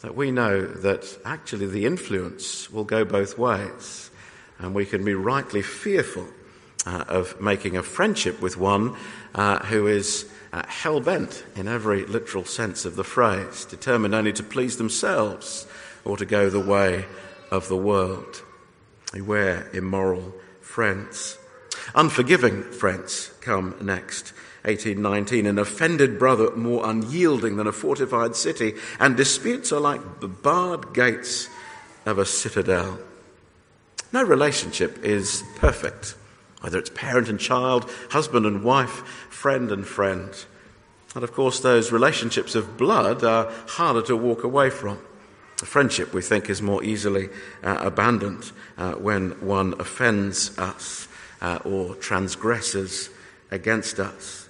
that 0.00 0.16
we 0.16 0.32
know 0.32 0.66
that 0.66 1.20
actually 1.24 1.66
the 1.66 1.86
influence 1.86 2.68
will 2.72 2.82
go 2.82 3.04
both 3.04 3.38
ways, 3.38 4.10
and 4.58 4.74
we 4.74 4.86
can 4.86 5.04
be 5.04 5.14
rightly 5.14 5.62
fearful 5.62 6.26
uh, 6.84 7.04
of 7.06 7.40
making 7.40 7.76
a 7.76 7.82
friendship 7.84 8.40
with 8.42 8.56
one 8.56 8.96
uh, 9.36 9.60
who 9.66 9.86
is 9.86 10.28
uh, 10.52 10.62
hell 10.66 11.00
bent 11.00 11.44
in 11.54 11.68
every 11.68 12.04
literal 12.06 12.44
sense 12.44 12.84
of 12.84 12.96
the 12.96 13.04
phrase, 13.04 13.64
determined 13.64 14.14
only 14.14 14.32
to 14.32 14.42
please 14.42 14.76
themselves 14.76 15.66
or 16.04 16.16
to 16.16 16.26
go 16.26 16.50
the 16.50 16.60
way 16.60 17.04
of 17.50 17.68
the 17.68 17.76
world. 17.76 18.42
Beware 19.12 19.68
immoral 19.72 20.34
friends. 20.60 21.38
Unforgiving 21.94 22.62
friends 22.62 23.32
come 23.40 23.74
next. 23.80 24.32
1819, 24.62 25.46
an 25.46 25.58
offended 25.58 26.18
brother 26.18 26.54
more 26.54 26.88
unyielding 26.88 27.56
than 27.56 27.66
a 27.66 27.72
fortified 27.72 28.36
city, 28.36 28.74
and 28.98 29.16
disputes 29.16 29.72
are 29.72 29.80
like 29.80 30.20
the 30.20 30.28
barred 30.28 30.92
gates 30.92 31.48
of 32.04 32.18
a 32.18 32.26
citadel. 32.26 32.98
No 34.12 34.22
relationship 34.22 35.02
is 35.02 35.42
perfect 35.56 36.14
whether 36.60 36.78
it's 36.78 36.90
parent 36.90 37.28
and 37.28 37.40
child, 37.40 37.90
husband 38.10 38.46
and 38.46 38.62
wife, 38.62 39.06
friend 39.30 39.70
and 39.72 39.86
friend. 39.86 40.44
And 41.14 41.24
of 41.24 41.32
course, 41.32 41.60
those 41.60 41.90
relationships 41.90 42.54
of 42.54 42.76
blood 42.76 43.24
are 43.24 43.50
harder 43.66 44.02
to 44.02 44.16
walk 44.16 44.44
away 44.44 44.70
from. 44.70 44.98
A 45.62 45.66
friendship, 45.66 46.14
we 46.14 46.22
think, 46.22 46.48
is 46.48 46.62
more 46.62 46.82
easily 46.82 47.28
uh, 47.62 47.78
abandoned 47.80 48.52
uh, 48.78 48.92
when 48.92 49.32
one 49.46 49.74
offends 49.78 50.56
us 50.58 51.08
uh, 51.40 51.58
or 51.64 51.94
transgresses 51.96 53.10
against 53.50 53.98
us. 53.98 54.48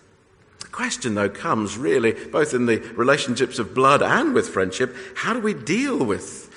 The 0.60 0.68
question, 0.68 1.14
though, 1.14 1.30
comes 1.30 1.76
really 1.78 2.12
both 2.12 2.54
in 2.54 2.66
the 2.66 2.78
relationships 2.94 3.58
of 3.58 3.74
blood 3.74 4.02
and 4.02 4.34
with 4.34 4.48
friendship 4.48 4.94
how 5.16 5.32
do 5.32 5.40
we 5.40 5.54
deal 5.54 5.98
with 5.98 6.48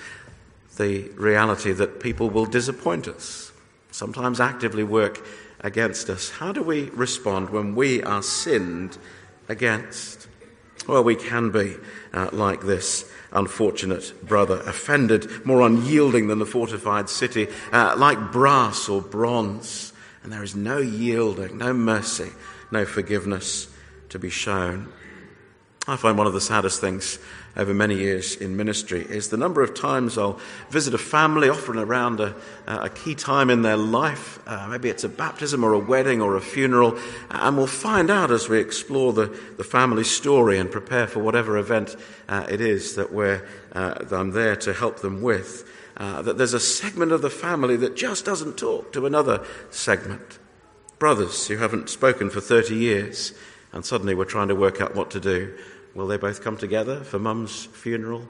the 0.78 1.10
reality 1.16 1.72
that 1.72 2.00
people 2.00 2.30
will 2.30 2.46
disappoint 2.46 3.08
us, 3.08 3.52
sometimes 3.92 4.40
actively 4.40 4.84
work 4.84 5.26
against 5.64 6.10
us. 6.10 6.30
How 6.30 6.52
do 6.52 6.62
we 6.62 6.90
respond 6.90 7.50
when 7.50 7.74
we 7.74 8.04
are 8.04 8.22
sinned 8.22 8.98
against? 9.50 10.28
Well, 10.88 11.04
we 11.04 11.16
can 11.16 11.50
be 11.50 11.76
uh, 12.14 12.30
like 12.34 12.62
this 12.62 13.10
unfortunate 13.32 14.14
brother, 14.22 14.60
offended, 14.66 15.46
more 15.46 15.62
unyielding 15.62 16.28
than 16.28 16.40
the 16.40 16.46
fortified 16.46 17.10
city, 17.10 17.48
uh, 17.72 17.96
like 17.98 18.32
brass 18.32 18.90
or 18.90 19.02
bronze. 19.02 19.94
And 20.24 20.32
there 20.32 20.44
is 20.44 20.56
no 20.56 20.78
yielding, 20.78 21.58
no 21.58 21.74
mercy, 21.74 22.32
no 22.72 22.86
forgiveness 22.86 23.68
to 24.10 24.20
be 24.20 24.30
shown. 24.30 24.92
I 25.88 25.98
find 25.98 26.18
one 26.18 26.28
of 26.28 26.34
the 26.34 26.42
saddest 26.42 26.80
things 26.80 27.20
over 27.56 27.74
many 27.74 27.96
years 27.96 28.36
in 28.36 28.58
ministry 28.58 29.06
is 29.08 29.30
the 29.30 29.38
number 29.38 29.62
of 29.62 29.76
times 29.76 30.18
I'll 30.18 30.40
visit 30.70 30.94
a 30.94 30.98
family, 30.98 31.50
often 31.50 31.78
around 31.78 32.20
a, 32.20 32.36
a 32.66 32.90
key 32.90 33.14
time 33.14 33.52
in 33.52 33.62
their 33.62 33.78
life. 33.78 34.40
Uh, 34.48 34.68
maybe 34.70 34.90
it's 34.90 35.04
a 35.04 35.10
baptism 35.10 35.64
or 35.64 35.74
a 35.74 35.80
wedding 35.80 36.20
or 36.20 36.36
a 36.36 36.42
funeral. 36.42 36.98
And 37.30 37.56
we'll 37.56 37.68
find 37.68 38.10
out 38.10 38.32
as 38.32 38.50
we 38.50 38.60
explore 38.60 39.14
the, 39.14 39.28
the 39.58 39.64
family 39.64 40.04
story 40.04 40.58
and 40.58 40.72
prepare 40.72 41.06
for 41.06 41.20
whatever 41.20 41.58
event 41.58 41.96
uh, 42.28 42.48
it 42.50 42.60
is 42.60 42.96
that, 42.96 43.14
we're, 43.14 43.48
uh, 43.74 44.04
that 44.04 44.14
I'm 44.14 44.32
there 44.32 44.56
to 44.58 44.74
help 44.74 45.02
them 45.02 45.22
with. 45.22 45.70
Uh, 45.96 46.24
that 46.24 46.40
there's 46.40 46.56
a 46.56 46.60
segment 46.60 47.12
of 47.12 47.22
the 47.22 47.30
family 47.30 47.76
that 47.76 47.96
just 47.96 48.26
doesn't 48.26 48.58
talk 48.58 48.92
to 48.94 49.06
another 49.06 49.46
segment. 49.70 50.40
Brothers 50.98 51.48
who 51.48 51.58
haven't 51.58 51.90
spoken 51.90 52.32
for 52.32 52.42
30 52.42 52.76
years, 52.76 53.34
and 53.72 53.86
suddenly 53.86 54.16
we're 54.16 54.26
trying 54.26 54.48
to 54.48 54.56
work 54.56 54.82
out 54.82 54.96
what 54.96 55.12
to 55.12 55.20
do. 55.20 55.56
Will 55.94 56.08
they 56.08 56.18
both 56.18 56.44
come 56.44 56.58
together 56.58 57.04
for 57.04 57.20
mum's 57.20 57.66
funeral 57.66 58.28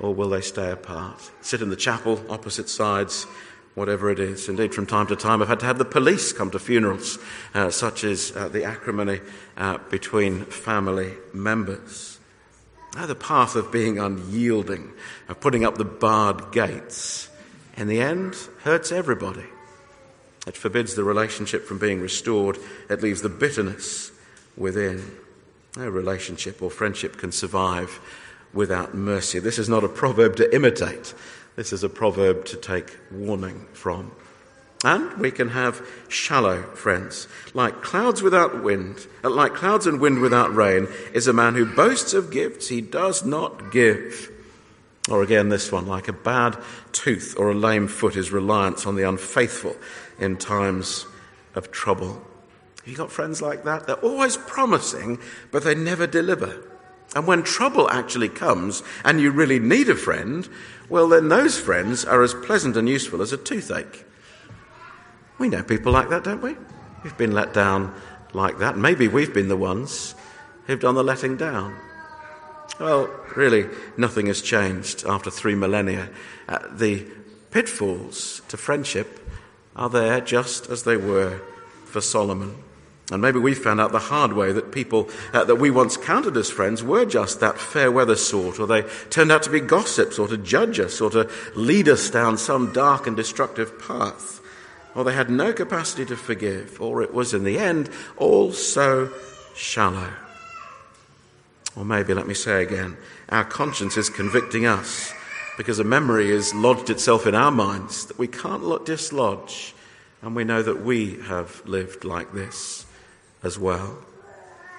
or 0.00 0.14
will 0.14 0.30
they 0.30 0.40
stay 0.40 0.70
apart? 0.70 1.30
Sit 1.40 1.62
in 1.62 1.70
the 1.70 1.76
chapel, 1.76 2.24
opposite 2.28 2.68
sides, 2.68 3.26
whatever 3.74 4.10
it 4.10 4.18
is. 4.18 4.48
Indeed, 4.48 4.74
from 4.74 4.86
time 4.86 5.06
to 5.08 5.16
time, 5.16 5.40
I've 5.40 5.48
had 5.48 5.60
to 5.60 5.66
have 5.66 5.78
the 5.78 5.84
police 5.84 6.32
come 6.32 6.50
to 6.50 6.58
funerals, 6.58 7.18
uh, 7.54 7.70
such 7.70 8.04
as 8.04 8.32
uh, 8.34 8.48
the 8.48 8.64
acrimony 8.64 9.20
uh, 9.56 9.78
between 9.90 10.44
family 10.44 11.12
members. 11.32 12.18
Now, 12.94 13.06
the 13.06 13.14
path 13.14 13.56
of 13.56 13.72
being 13.72 13.98
unyielding, 13.98 14.92
of 15.28 15.40
putting 15.40 15.64
up 15.64 15.76
the 15.76 15.84
barred 15.84 16.52
gates, 16.52 17.28
in 17.76 17.88
the 17.88 18.00
end, 18.00 18.36
hurts 18.62 18.92
everybody. 18.92 19.44
It 20.46 20.56
forbids 20.56 20.94
the 20.94 21.02
relationship 21.04 21.64
from 21.64 21.78
being 21.78 22.00
restored. 22.00 22.58
It 22.88 23.02
leaves 23.02 23.22
the 23.22 23.28
bitterness 23.28 24.12
within. 24.56 25.18
No 25.76 25.88
relationship 25.88 26.62
or 26.62 26.70
friendship 26.70 27.16
can 27.16 27.32
survive 27.32 28.00
without 28.52 28.94
mercy. 28.94 29.40
This 29.40 29.58
is 29.58 29.68
not 29.68 29.84
a 29.84 29.88
proverb 29.88 30.36
to 30.36 30.54
imitate, 30.54 31.14
this 31.56 31.72
is 31.72 31.82
a 31.82 31.88
proverb 31.88 32.44
to 32.46 32.56
take 32.56 32.96
warning 33.10 33.66
from. 33.72 34.12
And 34.84 35.14
we 35.14 35.30
can 35.30 35.48
have 35.48 35.80
shallow 36.08 36.62
friends. 36.74 37.26
Like 37.54 37.80
clouds 37.80 38.20
without 38.20 38.62
wind, 38.62 39.06
uh, 39.24 39.30
like 39.30 39.54
clouds 39.54 39.86
and 39.86 39.98
wind 39.98 40.20
without 40.20 40.54
rain, 40.54 40.88
is 41.14 41.26
a 41.26 41.32
man 41.32 41.54
who 41.54 41.64
boasts 41.64 42.12
of 42.12 42.30
gifts 42.30 42.68
he 42.68 42.82
does 42.82 43.24
not 43.24 43.72
give. 43.72 44.30
Or 45.10 45.22
again, 45.22 45.48
this 45.48 45.72
one, 45.72 45.86
like 45.86 46.08
a 46.08 46.12
bad 46.12 46.58
tooth 46.92 47.34
or 47.38 47.50
a 47.50 47.54
lame 47.54 47.88
foot, 47.88 48.14
is 48.14 48.30
reliance 48.30 48.84
on 48.86 48.94
the 48.94 49.08
unfaithful 49.08 49.74
in 50.18 50.36
times 50.36 51.06
of 51.54 51.70
trouble. 51.70 52.22
Have 52.84 52.90
you 52.90 52.98
got 52.98 53.10
friends 53.10 53.40
like 53.40 53.64
that? 53.64 53.86
They're 53.86 53.96
always 53.96 54.36
promising, 54.36 55.18
but 55.50 55.64
they 55.64 55.74
never 55.74 56.06
deliver. 56.06 56.62
And 57.16 57.26
when 57.26 57.42
trouble 57.42 57.88
actually 57.88 58.28
comes 58.28 58.82
and 59.06 59.22
you 59.22 59.30
really 59.30 59.58
need 59.58 59.88
a 59.88 59.94
friend, 59.94 60.46
well, 60.90 61.08
then 61.08 61.28
those 61.28 61.58
friends 61.58 62.04
are 62.04 62.22
as 62.22 62.34
pleasant 62.34 62.76
and 62.76 62.86
useful 62.86 63.22
as 63.22 63.32
a 63.32 63.38
toothache. 63.38 64.04
We 65.38 65.48
know 65.48 65.62
people 65.62 65.92
like 65.92 66.10
that, 66.10 66.24
don't 66.24 66.42
we? 66.42 66.56
We've 67.02 67.16
been 67.16 67.32
let 67.32 67.54
down 67.54 67.94
like 68.34 68.58
that. 68.58 68.76
Maybe 68.76 69.08
we've 69.08 69.32
been 69.32 69.48
the 69.48 69.56
ones 69.56 70.14
who've 70.66 70.78
done 70.78 70.94
the 70.94 71.02
letting 71.02 71.38
down. 71.38 71.74
Well, 72.78 73.08
really, 73.34 73.66
nothing 73.96 74.26
has 74.26 74.42
changed 74.42 75.06
after 75.06 75.30
three 75.30 75.54
millennia. 75.54 76.10
Uh, 76.46 76.58
the 76.70 77.06
pitfalls 77.50 78.42
to 78.48 78.58
friendship 78.58 79.26
are 79.74 79.88
there 79.88 80.20
just 80.20 80.68
as 80.68 80.82
they 80.82 80.98
were 80.98 81.40
for 81.86 82.02
Solomon. 82.02 82.56
And 83.10 83.20
maybe 83.20 83.38
we 83.38 83.52
found 83.54 83.80
out 83.80 83.92
the 83.92 83.98
hard 83.98 84.32
way 84.32 84.52
that 84.52 84.72
people 84.72 85.10
uh, 85.34 85.44
that 85.44 85.56
we 85.56 85.70
once 85.70 85.96
counted 85.96 86.36
as 86.38 86.50
friends 86.50 86.82
were 86.82 87.04
just 87.04 87.40
that 87.40 87.58
fair 87.58 87.92
weather 87.92 88.16
sort, 88.16 88.58
or 88.58 88.66
they 88.66 88.82
turned 89.10 89.30
out 89.30 89.42
to 89.42 89.50
be 89.50 89.60
gossips, 89.60 90.18
or 90.18 90.26
to 90.28 90.38
judge 90.38 90.80
us, 90.80 91.00
or 91.02 91.10
to 91.10 91.28
lead 91.54 91.88
us 91.88 92.08
down 92.08 92.38
some 92.38 92.72
dark 92.72 93.06
and 93.06 93.16
destructive 93.16 93.78
path. 93.78 94.40
Or 94.94 95.04
they 95.04 95.12
had 95.12 95.28
no 95.28 95.52
capacity 95.52 96.06
to 96.06 96.16
forgive, 96.16 96.80
or 96.80 97.02
it 97.02 97.12
was 97.12 97.34
in 97.34 97.44
the 97.44 97.58
end 97.58 97.90
all 98.16 98.52
so 98.52 99.10
shallow. 99.54 100.10
Or 101.76 101.84
maybe, 101.84 102.14
let 102.14 102.26
me 102.26 102.34
say 102.34 102.62
again, 102.62 102.96
our 103.28 103.44
conscience 103.44 103.98
is 103.98 104.08
convicting 104.08 104.64
us 104.64 105.12
because 105.58 105.78
a 105.78 105.84
memory 105.84 106.30
has 106.30 106.54
lodged 106.54 106.88
itself 106.88 107.26
in 107.26 107.34
our 107.34 107.50
minds 107.50 108.06
that 108.06 108.18
we 108.18 108.28
can't 108.28 108.86
dislodge, 108.86 109.74
and 110.22 110.34
we 110.34 110.44
know 110.44 110.62
that 110.62 110.82
we 110.82 111.20
have 111.24 111.60
lived 111.66 112.04
like 112.04 112.32
this 112.32 112.86
as 113.44 113.58
well. 113.58 113.98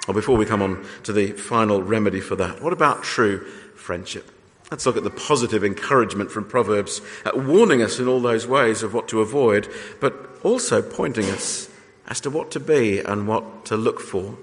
Well, 0.08 0.16
before 0.16 0.38
we 0.38 0.46
come 0.46 0.62
on 0.62 0.86
to 1.04 1.14
the 1.14 1.32
final 1.32 1.82
remedy 1.82 2.20
for 2.20 2.36
that, 2.36 2.62
what 2.62 2.74
about 2.74 3.04
true 3.04 3.40
friendship? 3.76 4.30
Let's 4.72 4.86
look 4.86 4.98
at 4.98 5.04
the 5.04 5.10
positive 5.10 5.64
encouragement 5.64 6.32
from 6.32 6.46
Proverbs, 6.46 7.02
uh, 7.24 7.32
warning 7.36 7.82
us 7.82 8.00
in 8.00 8.08
all 8.08 8.20
those 8.20 8.48
ways 8.48 8.84
of 8.84 8.94
what 8.94 9.08
to 9.10 9.22
avoid, 9.22 9.72
but 10.00 10.14
also 10.44 10.82
pointing 10.82 11.26
us 11.26 11.70
as 12.08 12.20
to 12.22 12.30
what 12.30 12.52
to 12.52 12.60
be 12.60 13.00
and 13.00 13.28
what 13.28 13.66
to 13.66 13.78
look 13.78 14.00
for. 14.00 14.38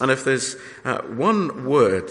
And 0.00 0.10
if 0.10 0.24
there's 0.24 0.56
uh, 0.84 0.98
one 1.02 1.64
word 1.64 2.10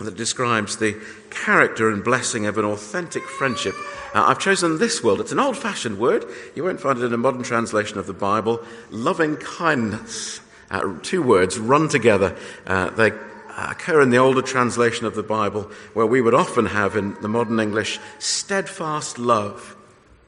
that 0.00 0.16
describes 0.16 0.78
the 0.78 1.00
character 1.30 1.90
and 1.90 2.02
blessing 2.02 2.46
of 2.46 2.58
an 2.58 2.64
authentic 2.64 3.22
friendship, 3.24 3.74
uh, 4.14 4.24
I've 4.26 4.38
chosen 4.38 4.78
this 4.78 5.02
word. 5.02 5.20
It's 5.20 5.32
an 5.32 5.38
old 5.38 5.56
fashioned 5.56 5.98
word. 5.98 6.24
You 6.54 6.64
won't 6.64 6.80
find 6.80 6.98
it 6.98 7.04
in 7.04 7.12
a 7.12 7.18
modern 7.18 7.42
translation 7.42 7.98
of 7.98 8.06
the 8.06 8.14
Bible 8.14 8.64
loving 8.90 9.36
kindness. 9.36 10.40
Uh, 10.74 10.98
two 11.02 11.22
words 11.22 11.56
run 11.56 11.88
together. 11.88 12.36
Uh, 12.66 12.90
they 12.90 13.12
occur 13.56 14.02
in 14.02 14.10
the 14.10 14.16
older 14.16 14.42
translation 14.42 15.06
of 15.06 15.14
the 15.14 15.22
Bible, 15.22 15.70
where 15.92 16.04
we 16.04 16.20
would 16.20 16.34
often 16.34 16.66
have 16.66 16.96
in 16.96 17.14
the 17.22 17.28
modern 17.28 17.60
English 17.60 18.00
steadfast 18.18 19.16
love. 19.16 19.76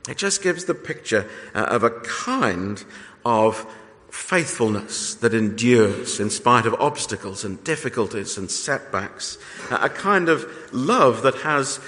It 0.08 0.16
just 0.16 0.44
gives 0.44 0.66
the 0.66 0.74
picture 0.74 1.28
uh, 1.52 1.64
of 1.64 1.82
a 1.82 1.90
kind 1.90 2.84
of 3.24 3.66
faithfulness 4.08 5.16
that 5.16 5.34
endures 5.34 6.20
in 6.20 6.30
spite 6.30 6.64
of 6.64 6.74
obstacles 6.74 7.44
and 7.44 7.62
difficulties 7.64 8.38
and 8.38 8.48
setbacks, 8.48 9.38
a 9.72 9.88
kind 9.88 10.28
of 10.28 10.46
love 10.72 11.22
that 11.22 11.34
has 11.38 11.80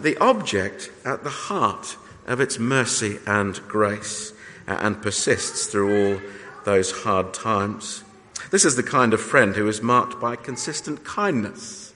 the 0.00 0.18
object 0.18 0.90
at 1.04 1.22
the 1.22 1.30
heart 1.30 1.96
of 2.26 2.40
its 2.40 2.58
mercy 2.58 3.18
and 3.24 3.60
grace 3.68 4.32
uh, 4.66 4.78
and 4.80 5.00
persists 5.00 5.66
through 5.66 6.14
all 6.14 6.20
those 6.64 7.02
hard 7.02 7.32
times. 7.34 8.04
This 8.50 8.64
is 8.64 8.76
the 8.76 8.82
kind 8.82 9.14
of 9.14 9.20
friend 9.20 9.54
who 9.54 9.68
is 9.68 9.82
marked 9.82 10.20
by 10.20 10.36
consistent 10.36 11.04
kindness, 11.04 11.92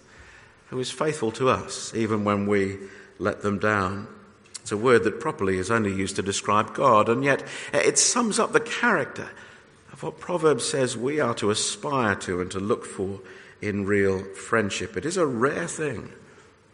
who 0.69 0.79
is 0.79 0.91
faithful 0.91 1.33
to 1.33 1.49
us 1.49 1.95
even 1.95 2.25
when 2.25 2.47
we 2.47 2.79
let 3.19 3.43
them 3.43 3.59
down. 3.59 4.09
It's 4.61 4.73
a 4.73 4.77
word 4.77 5.05
that 5.05 5.21
properly 5.21 5.59
is 5.59 5.71
only 5.71 5.93
used 5.93 6.17
to 6.17 6.23
describe 6.23 6.75
God, 6.75 7.09
and 7.09 7.23
yet 7.23 7.45
it 7.73 7.99
sums 7.99 8.39
up 8.39 8.53
the 8.53 8.61
character 8.61 9.29
of 9.93 10.03
what 10.03 10.19
Proverbs 10.19 10.67
says 10.67 10.97
we 10.97 11.21
are 11.21 11.35
to 11.35 11.51
aspire 11.51 12.15
to 12.17 12.41
and 12.41 12.51
to 12.51 12.61
look 12.61 12.85
for 12.85 13.21
in 13.61 13.85
real 13.85 14.25
friendship. 14.35 14.97
It 14.97 15.05
is 15.05 15.17
a 15.17 15.27
rare 15.27 15.69
thing, 15.69 16.11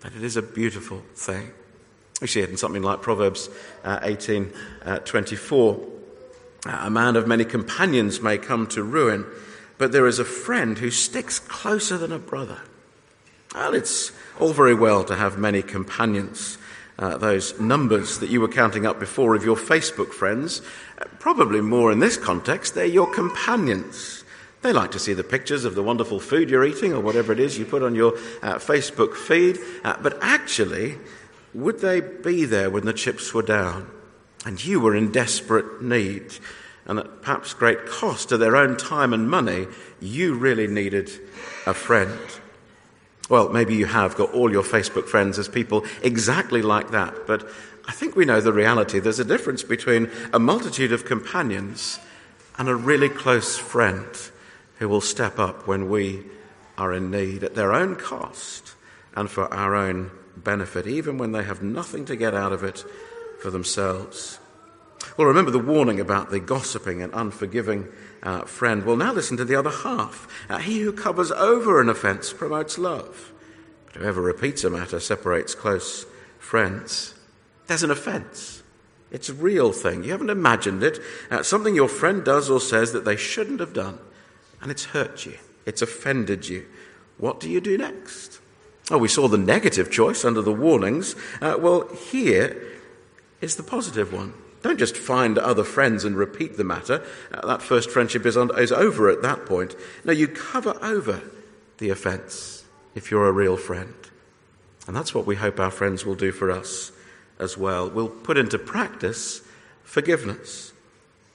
but 0.00 0.14
it 0.14 0.22
is 0.22 0.36
a 0.36 0.42
beautiful 0.42 1.02
thing. 1.14 1.50
We 2.20 2.26
see 2.26 2.40
it 2.40 2.50
in 2.50 2.56
something 2.56 2.82
like 2.82 3.02
Proverbs 3.02 3.48
uh, 3.82 4.00
18 4.02 4.52
uh, 4.84 4.98
24. 4.98 5.99
A 6.66 6.90
man 6.90 7.16
of 7.16 7.26
many 7.26 7.44
companions 7.44 8.20
may 8.20 8.36
come 8.36 8.66
to 8.68 8.82
ruin, 8.82 9.24
but 9.78 9.92
there 9.92 10.06
is 10.06 10.18
a 10.18 10.24
friend 10.24 10.76
who 10.78 10.90
sticks 10.90 11.38
closer 11.38 11.96
than 11.96 12.12
a 12.12 12.18
brother. 12.18 12.60
Well, 13.54 13.74
it's 13.74 14.12
all 14.38 14.52
very 14.52 14.74
well 14.74 15.04
to 15.04 15.16
have 15.16 15.38
many 15.38 15.62
companions. 15.62 16.58
Uh, 16.98 17.16
those 17.16 17.58
numbers 17.58 18.18
that 18.18 18.28
you 18.28 18.42
were 18.42 18.48
counting 18.48 18.84
up 18.84 19.00
before 19.00 19.34
of 19.34 19.42
your 19.42 19.56
Facebook 19.56 20.12
friends, 20.12 20.60
uh, 21.00 21.06
probably 21.18 21.62
more 21.62 21.90
in 21.90 21.98
this 21.98 22.18
context, 22.18 22.74
they're 22.74 22.84
your 22.84 23.10
companions. 23.12 24.22
They 24.60 24.74
like 24.74 24.90
to 24.90 24.98
see 24.98 25.14
the 25.14 25.24
pictures 25.24 25.64
of 25.64 25.74
the 25.74 25.82
wonderful 25.82 26.20
food 26.20 26.50
you're 26.50 26.66
eating 26.66 26.92
or 26.92 27.00
whatever 27.00 27.32
it 27.32 27.40
is 27.40 27.58
you 27.58 27.64
put 27.64 27.82
on 27.82 27.94
your 27.94 28.12
uh, 28.42 28.56
Facebook 28.56 29.14
feed. 29.14 29.58
Uh, 29.82 29.96
but 30.02 30.18
actually, 30.20 30.98
would 31.54 31.80
they 31.80 32.02
be 32.02 32.44
there 32.44 32.68
when 32.68 32.84
the 32.84 32.92
chips 32.92 33.32
were 33.32 33.42
down? 33.42 33.90
And 34.44 34.64
you 34.64 34.80
were 34.80 34.94
in 34.94 35.12
desperate 35.12 35.82
need, 35.82 36.34
and 36.86 36.98
at 36.98 37.22
perhaps 37.22 37.54
great 37.54 37.86
cost 37.86 38.30
to 38.30 38.38
their 38.38 38.56
own 38.56 38.76
time 38.76 39.12
and 39.12 39.28
money, 39.30 39.66
you 40.00 40.34
really 40.34 40.66
needed 40.66 41.10
a 41.66 41.74
friend. 41.74 42.18
Well, 43.28 43.50
maybe 43.50 43.76
you 43.76 43.86
have 43.86 44.16
got 44.16 44.32
all 44.32 44.50
your 44.50 44.64
Facebook 44.64 45.06
friends 45.06 45.38
as 45.38 45.48
people 45.48 45.84
exactly 46.02 46.62
like 46.62 46.90
that, 46.90 47.26
but 47.26 47.48
I 47.86 47.92
think 47.92 48.16
we 48.16 48.24
know 48.24 48.40
the 48.40 48.52
reality. 48.52 48.98
There's 48.98 49.20
a 49.20 49.24
difference 49.24 49.62
between 49.62 50.10
a 50.32 50.38
multitude 50.38 50.92
of 50.92 51.04
companions 51.04 52.00
and 52.58 52.68
a 52.68 52.74
really 52.74 53.08
close 53.08 53.56
friend 53.56 54.06
who 54.78 54.88
will 54.88 55.00
step 55.00 55.38
up 55.38 55.66
when 55.66 55.88
we 55.88 56.24
are 56.76 56.92
in 56.92 57.10
need 57.10 57.44
at 57.44 57.54
their 57.54 57.72
own 57.72 57.94
cost 57.94 58.74
and 59.14 59.30
for 59.30 59.52
our 59.52 59.74
own 59.74 60.10
benefit, 60.36 60.86
even 60.86 61.18
when 61.18 61.32
they 61.32 61.44
have 61.44 61.62
nothing 61.62 62.04
to 62.06 62.16
get 62.16 62.34
out 62.34 62.52
of 62.52 62.64
it 62.64 62.84
for 63.40 63.50
themselves. 63.50 64.38
Well, 65.16 65.26
remember 65.26 65.50
the 65.50 65.58
warning 65.58 66.00
about 66.00 66.30
the 66.30 66.40
gossiping 66.40 67.02
and 67.02 67.12
unforgiving 67.12 67.88
uh, 68.22 68.42
friend. 68.42 68.84
Well, 68.84 68.96
now 68.96 69.12
listen 69.12 69.36
to 69.38 69.44
the 69.44 69.56
other 69.56 69.70
half. 69.70 70.28
Uh, 70.48 70.58
he 70.58 70.80
who 70.80 70.92
covers 70.92 71.30
over 71.32 71.80
an 71.80 71.88
offense 71.88 72.32
promotes 72.32 72.78
love, 72.78 73.32
but 73.86 73.96
whoever 73.96 74.20
repeats 74.20 74.64
a 74.64 74.70
matter 74.70 75.00
separates 75.00 75.54
close 75.54 76.06
friends. 76.38 77.14
There's 77.66 77.82
an 77.82 77.90
offense. 77.90 78.62
It's 79.10 79.28
a 79.28 79.34
real 79.34 79.72
thing. 79.72 80.04
You 80.04 80.12
haven't 80.12 80.30
imagined 80.30 80.82
it. 80.82 80.98
Uh, 81.30 81.42
something 81.42 81.74
your 81.74 81.88
friend 81.88 82.24
does 82.24 82.48
or 82.48 82.60
says 82.60 82.92
that 82.92 83.04
they 83.04 83.16
shouldn't 83.16 83.60
have 83.60 83.72
done, 83.72 83.98
and 84.60 84.70
it's 84.70 84.86
hurt 84.86 85.26
you. 85.26 85.36
It's 85.66 85.82
offended 85.82 86.48
you. 86.48 86.66
What 87.18 87.40
do 87.40 87.50
you 87.50 87.60
do 87.60 87.76
next? 87.76 88.40
Oh, 88.90 88.98
we 88.98 89.08
saw 89.08 89.28
the 89.28 89.38
negative 89.38 89.90
choice 89.90 90.24
under 90.24 90.42
the 90.42 90.52
warnings. 90.52 91.14
Uh, 91.40 91.56
well, 91.58 91.88
here 91.94 92.79
is 93.40 93.56
the 93.56 93.62
positive 93.62 94.12
one. 94.12 94.34
Don't 94.62 94.78
just 94.78 94.96
find 94.96 95.38
other 95.38 95.64
friends 95.64 96.04
and 96.04 96.16
repeat 96.16 96.56
the 96.56 96.64
matter. 96.64 97.02
Uh, 97.32 97.46
that 97.46 97.62
first 97.62 97.90
friendship 97.90 98.26
is, 98.26 98.36
on, 98.36 98.56
is 98.58 98.72
over 98.72 99.08
at 99.08 99.22
that 99.22 99.46
point. 99.46 99.74
No, 100.04 100.12
you 100.12 100.28
cover 100.28 100.76
over 100.82 101.22
the 101.78 101.90
offence 101.90 102.64
if 102.94 103.10
you're 103.10 103.28
a 103.28 103.32
real 103.32 103.56
friend. 103.56 103.94
And 104.86 104.94
that's 104.94 105.14
what 105.14 105.26
we 105.26 105.36
hope 105.36 105.58
our 105.58 105.70
friends 105.70 106.04
will 106.04 106.14
do 106.14 106.32
for 106.32 106.50
us 106.50 106.92
as 107.38 107.56
well. 107.56 107.88
We'll 107.88 108.08
put 108.08 108.36
into 108.36 108.58
practice 108.58 109.40
forgiveness. 109.82 110.72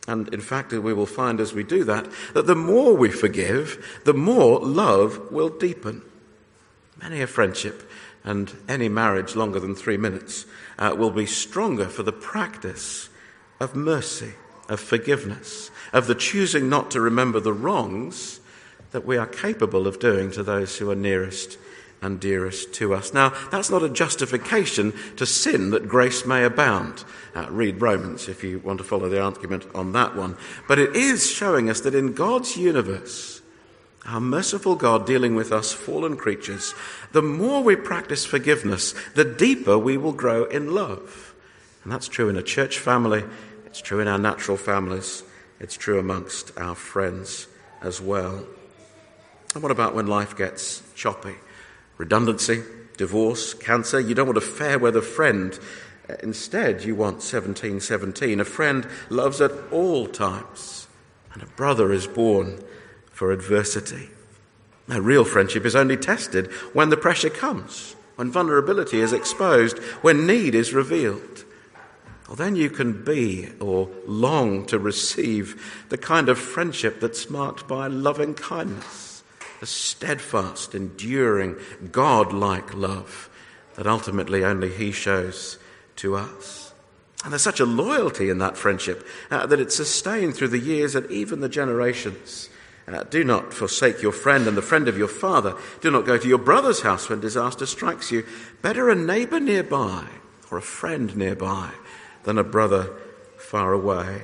And 0.07 0.31
in 0.33 0.41
fact, 0.41 0.71
we 0.71 0.93
will 0.93 1.07
find 1.07 1.39
as 1.39 1.53
we 1.53 1.63
do 1.63 1.83
that 1.85 2.07
that 2.33 2.45
the 2.45 2.55
more 2.55 2.93
we 2.93 3.09
forgive, 3.09 4.01
the 4.05 4.13
more 4.13 4.59
love 4.59 5.31
will 5.31 5.49
deepen. 5.49 6.03
Many 7.01 7.21
a 7.21 7.27
friendship 7.27 7.89
and 8.25 8.51
any 8.67 8.89
marriage 8.89 9.35
longer 9.35 9.59
than 9.59 9.75
three 9.75 9.97
minutes 9.97 10.45
uh, 10.77 10.93
will 10.97 11.11
be 11.11 11.25
stronger 11.25 11.85
for 11.85 12.03
the 12.03 12.11
practice 12.11 13.09
of 13.59 13.75
mercy, 13.75 14.33
of 14.67 14.79
forgiveness, 14.79 15.71
of 15.93 16.07
the 16.07 16.15
choosing 16.15 16.67
not 16.67 16.91
to 16.91 16.99
remember 16.99 17.39
the 17.39 17.53
wrongs 17.53 18.41
that 18.91 19.05
we 19.05 19.15
are 19.15 19.27
capable 19.27 19.87
of 19.87 19.99
doing 19.99 20.31
to 20.31 20.43
those 20.43 20.77
who 20.77 20.89
are 20.89 20.95
nearest 20.95 21.57
and 22.01 22.19
dearest 22.19 22.73
to 22.73 22.93
us. 22.93 23.13
Now, 23.13 23.29
that's 23.51 23.69
not 23.69 23.83
a 23.83 23.89
justification 23.89 24.93
to 25.17 25.25
sin 25.25 25.69
that 25.71 25.87
grace 25.87 26.25
may 26.25 26.43
abound. 26.43 27.03
Uh, 27.33 27.47
read 27.49 27.81
Romans 27.81 28.27
if 28.27 28.43
you 28.43 28.59
want 28.59 28.79
to 28.79 28.83
follow 28.83 29.09
the 29.09 29.21
argument 29.21 29.65
on 29.73 29.91
that 29.93 30.15
one. 30.15 30.37
But 30.67 30.79
it 30.79 30.95
is 30.95 31.29
showing 31.29 31.69
us 31.69 31.81
that 31.81 31.95
in 31.95 32.13
God's 32.13 32.57
universe, 32.57 33.34
our 34.05 34.19
merciful 34.19 34.75
God 34.75 35.05
dealing 35.05 35.35
with 35.35 35.51
us 35.51 35.73
fallen 35.73 36.17
creatures, 36.17 36.73
the 37.11 37.21
more 37.21 37.63
we 37.63 37.75
practice 37.75 38.25
forgiveness, 38.25 38.93
the 39.15 39.25
deeper 39.25 39.77
we 39.77 39.97
will 39.97 40.13
grow 40.13 40.45
in 40.45 40.73
love. 40.73 41.33
And 41.83 41.91
that's 41.91 42.07
true 42.07 42.29
in 42.29 42.37
a 42.37 42.43
church 42.43 42.79
family, 42.79 43.23
it's 43.65 43.81
true 43.81 43.99
in 43.99 44.07
our 44.07 44.19
natural 44.19 44.57
families, 44.57 45.23
it's 45.59 45.75
true 45.75 45.99
amongst 45.99 46.57
our 46.57 46.75
friends 46.75 47.47
as 47.81 48.01
well. 48.01 48.45
And 49.53 49.63
what 49.63 49.71
about 49.71 49.95
when 49.95 50.07
life 50.07 50.35
gets 50.35 50.83
choppy? 50.95 51.35
redundancy, 51.97 52.63
divorce, 52.97 53.53
cancer. 53.53 53.99
You 53.99 54.15
don't 54.15 54.27
want 54.27 54.37
a 54.37 54.41
fair 54.41 54.79
weather 54.79 55.01
friend. 55.01 55.57
Instead, 56.21 56.83
you 56.83 56.95
want 56.95 57.15
1717. 57.15 58.39
A 58.39 58.45
friend 58.45 58.87
loves 59.09 59.41
at 59.41 59.51
all 59.71 60.07
times, 60.07 60.87
and 61.33 61.41
a 61.41 61.47
brother 61.47 61.91
is 61.91 62.07
born 62.07 62.63
for 63.15 63.31
adversity. 63.31 64.09
Now, 64.89 64.99
real 64.99 65.23
friendship 65.23 65.65
is 65.65 65.75
only 65.75 65.95
tested 65.95 66.51
when 66.73 66.89
the 66.89 66.97
pressure 66.97 67.29
comes, 67.29 67.95
when 68.17 68.29
vulnerability 68.29 68.99
is 68.99 69.13
exposed, 69.13 69.79
when 70.03 70.27
need 70.27 70.53
is 70.53 70.73
revealed. 70.73 71.45
Well, 72.27 72.35
then 72.35 72.57
you 72.57 72.69
can 72.69 73.05
be 73.05 73.49
or 73.61 73.89
long 74.05 74.65
to 74.65 74.77
receive 74.77 75.85
the 75.87 75.97
kind 75.97 76.27
of 76.27 76.37
friendship 76.37 76.99
that's 76.99 77.29
marked 77.29 77.67
by 77.69 77.87
loving 77.87 78.33
kindness 78.33 79.23
the 79.61 79.65
steadfast, 79.65 80.75
enduring, 80.75 81.55
God 81.93 82.33
like 82.33 82.73
love 82.73 83.29
that 83.75 83.87
ultimately 83.87 84.43
only 84.43 84.69
He 84.69 84.91
shows 84.91 85.57
to 85.95 86.17
us. 86.17 86.73
And 87.23 87.31
there's 87.31 87.41
such 87.41 87.61
a 87.61 87.65
loyalty 87.65 88.29
in 88.29 88.39
that 88.39 88.57
friendship 88.57 89.07
uh, 89.31 89.45
that 89.45 89.61
it's 89.61 89.75
sustained 89.75 90.35
through 90.35 90.49
the 90.49 90.59
years 90.59 90.93
and 90.93 91.09
even 91.09 91.39
the 91.39 91.47
generations. 91.47 92.49
Uh, 92.87 93.03
do 93.03 93.23
not 93.23 93.51
forsake 93.51 94.01
your 94.01 94.11
friend 94.11 94.47
and 94.47 94.55
the 94.55 94.61
friend 94.61 94.87
of 94.87 94.97
your 94.97 95.07
father. 95.07 95.55
Do 95.81 95.89
not 95.89 96.05
go 96.05 96.17
to 96.17 96.27
your 96.27 96.37
brother's 96.37 96.81
house 96.81 97.09
when 97.09 97.19
disaster 97.19 97.65
strikes 97.65 98.11
you. 98.11 98.25
Better 98.61 98.89
a 98.89 98.95
neighbor 98.95 99.39
nearby 99.39 100.07
or 100.51 100.59
a 100.59 100.61
friend 100.61 101.15
nearby 101.17 101.71
than 102.23 102.37
a 102.37 102.43
brother 102.43 102.93
far 103.37 103.73
away. 103.73 104.21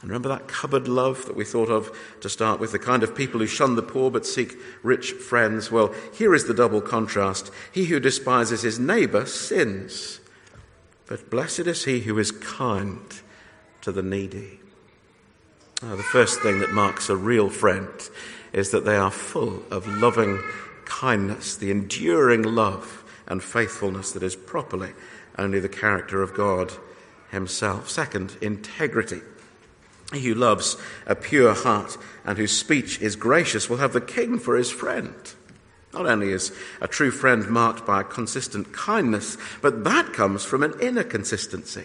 And 0.00 0.10
remember 0.10 0.28
that 0.28 0.46
cupboard 0.46 0.86
love 0.86 1.26
that 1.26 1.34
we 1.34 1.44
thought 1.44 1.70
of 1.70 1.90
to 2.20 2.28
start 2.28 2.60
with, 2.60 2.70
the 2.70 2.78
kind 2.78 3.02
of 3.02 3.16
people 3.16 3.40
who 3.40 3.48
shun 3.48 3.74
the 3.74 3.82
poor 3.82 4.12
but 4.12 4.24
seek 4.24 4.56
rich 4.84 5.10
friends? 5.10 5.72
Well, 5.72 5.92
here 6.14 6.36
is 6.36 6.44
the 6.44 6.54
double 6.54 6.80
contrast. 6.80 7.50
He 7.72 7.86
who 7.86 7.98
despises 7.98 8.62
his 8.62 8.78
neighbor 8.78 9.26
sins, 9.26 10.20
but 11.06 11.30
blessed 11.30 11.66
is 11.66 11.84
he 11.84 12.00
who 12.00 12.16
is 12.18 12.30
kind 12.30 13.20
to 13.80 13.90
the 13.90 14.02
needy. 14.02 14.57
Now, 15.80 15.94
the 15.94 16.02
first 16.02 16.40
thing 16.40 16.58
that 16.58 16.72
marks 16.72 17.08
a 17.08 17.16
real 17.16 17.48
friend 17.48 17.88
is 18.52 18.72
that 18.72 18.84
they 18.84 18.96
are 18.96 19.12
full 19.12 19.62
of 19.70 19.86
loving 19.86 20.42
kindness, 20.84 21.54
the 21.54 21.70
enduring 21.70 22.42
love 22.42 23.04
and 23.28 23.42
faithfulness 23.42 24.10
that 24.12 24.24
is 24.24 24.34
properly 24.34 24.92
only 25.38 25.60
the 25.60 25.68
character 25.68 26.20
of 26.20 26.34
God 26.34 26.72
Himself. 27.30 27.88
Second, 27.88 28.36
integrity. 28.40 29.20
He 30.12 30.20
who 30.20 30.34
loves 30.34 30.76
a 31.06 31.14
pure 31.14 31.54
heart 31.54 31.96
and 32.24 32.38
whose 32.38 32.56
speech 32.56 33.00
is 33.00 33.14
gracious 33.14 33.70
will 33.70 33.76
have 33.76 33.92
the 33.92 34.00
king 34.00 34.40
for 34.40 34.56
his 34.56 34.72
friend. 34.72 35.14
Not 35.92 36.06
only 36.06 36.30
is 36.30 36.50
a 36.80 36.88
true 36.88 37.12
friend 37.12 37.48
marked 37.48 37.86
by 37.86 38.00
a 38.00 38.04
consistent 38.04 38.72
kindness, 38.72 39.36
but 39.62 39.84
that 39.84 40.12
comes 40.12 40.44
from 40.44 40.64
an 40.64 40.74
inner 40.80 41.04
consistency. 41.04 41.84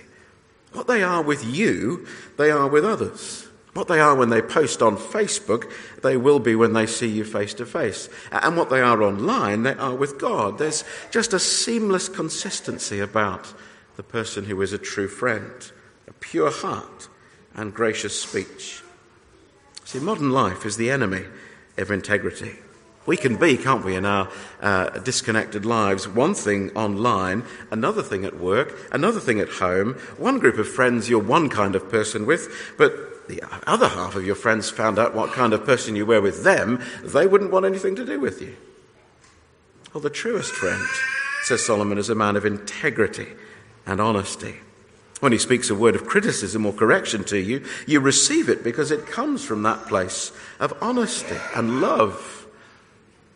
What 0.71 0.87
they 0.87 1.03
are 1.03 1.21
with 1.21 1.45
you, 1.45 2.07
they 2.37 2.49
are 2.49 2.67
with 2.67 2.85
others. 2.85 3.49
What 3.73 3.87
they 3.87 3.99
are 3.99 4.13
when 4.15 4.29
they 4.29 4.41
post 4.41 4.81
on 4.83 4.97
Facebook, 4.97 5.71
they 6.03 6.15
will 6.15 6.39
be 6.39 6.55
when 6.55 6.73
they 6.73 6.85
see 6.85 7.07
you 7.07 7.23
face 7.23 7.55
to 7.55 7.65
face. 7.65 8.07
And 8.31 8.55
what 8.55 8.69
they 8.69 8.81
are 8.81 9.01
online, 9.01 9.63
they 9.63 9.73
are 9.73 9.95
with 9.95 10.19
God. 10.19 10.59
There's 10.59 10.83
just 11.09 11.33
a 11.33 11.39
seamless 11.39 12.07
consistency 12.07 12.99
about 12.99 13.51
the 13.95 14.03
person 14.03 14.45
who 14.45 14.61
is 14.61 14.73
a 14.73 14.77
true 14.77 15.07
friend, 15.07 15.71
a 16.07 16.13
pure 16.13 16.51
heart 16.51 17.09
and 17.55 17.73
gracious 17.73 18.19
speech. 18.19 18.83
See, 19.85 19.99
modern 19.99 20.31
life 20.31 20.65
is 20.65 20.77
the 20.77 20.91
enemy 20.91 21.25
of 21.77 21.89
integrity. 21.89 22.55
We 23.05 23.17
can 23.17 23.35
be, 23.35 23.57
can't 23.57 23.83
we, 23.83 23.95
in 23.95 24.05
our 24.05 24.29
uh, 24.61 24.89
disconnected 24.99 25.65
lives, 25.65 26.07
one 26.07 26.35
thing 26.35 26.71
online, 26.71 27.43
another 27.69 28.01
thing 28.01 28.23
at 28.23 28.39
work, 28.39 28.77
another 28.93 29.19
thing 29.19 29.39
at 29.39 29.49
home, 29.49 29.95
one 30.17 30.39
group 30.39 30.57
of 30.57 30.69
friends 30.69 31.09
you're 31.09 31.21
one 31.21 31.49
kind 31.49 31.75
of 31.75 31.89
person 31.89 32.25
with, 32.25 32.73
but 32.77 33.12
the 33.27 33.43
other 33.67 33.87
half 33.87 34.15
of 34.15 34.25
your 34.25 34.35
friends 34.35 34.69
found 34.69 34.99
out 34.99 35.15
what 35.15 35.31
kind 35.31 35.53
of 35.53 35.65
person 35.65 35.95
you 35.95 36.05
were 36.05 36.21
with 36.21 36.43
them, 36.43 36.81
they 37.03 37.27
wouldn't 37.27 37.51
want 37.51 37.65
anything 37.65 37.95
to 37.95 38.05
do 38.05 38.19
with 38.19 38.41
you. 38.41 38.55
Well, 39.93 40.01
the 40.01 40.09
truest 40.09 40.51
friend, 40.51 40.83
says 41.43 41.65
Solomon, 41.65 41.97
is 41.97 42.09
a 42.09 42.15
man 42.15 42.35
of 42.35 42.45
integrity 42.45 43.27
and 43.85 44.01
honesty. 44.01 44.55
When 45.19 45.31
he 45.31 45.37
speaks 45.37 45.69
a 45.69 45.75
word 45.75 45.95
of 45.95 46.05
criticism 46.05 46.65
or 46.65 46.73
correction 46.73 47.23
to 47.25 47.37
you, 47.37 47.63
you 47.87 47.99
receive 47.99 48.49
it 48.49 48.63
because 48.63 48.91
it 48.91 49.07
comes 49.07 49.45
from 49.45 49.63
that 49.63 49.87
place 49.87 50.31
of 50.59 50.73
honesty 50.81 51.37
and 51.55 51.79
love. 51.79 52.47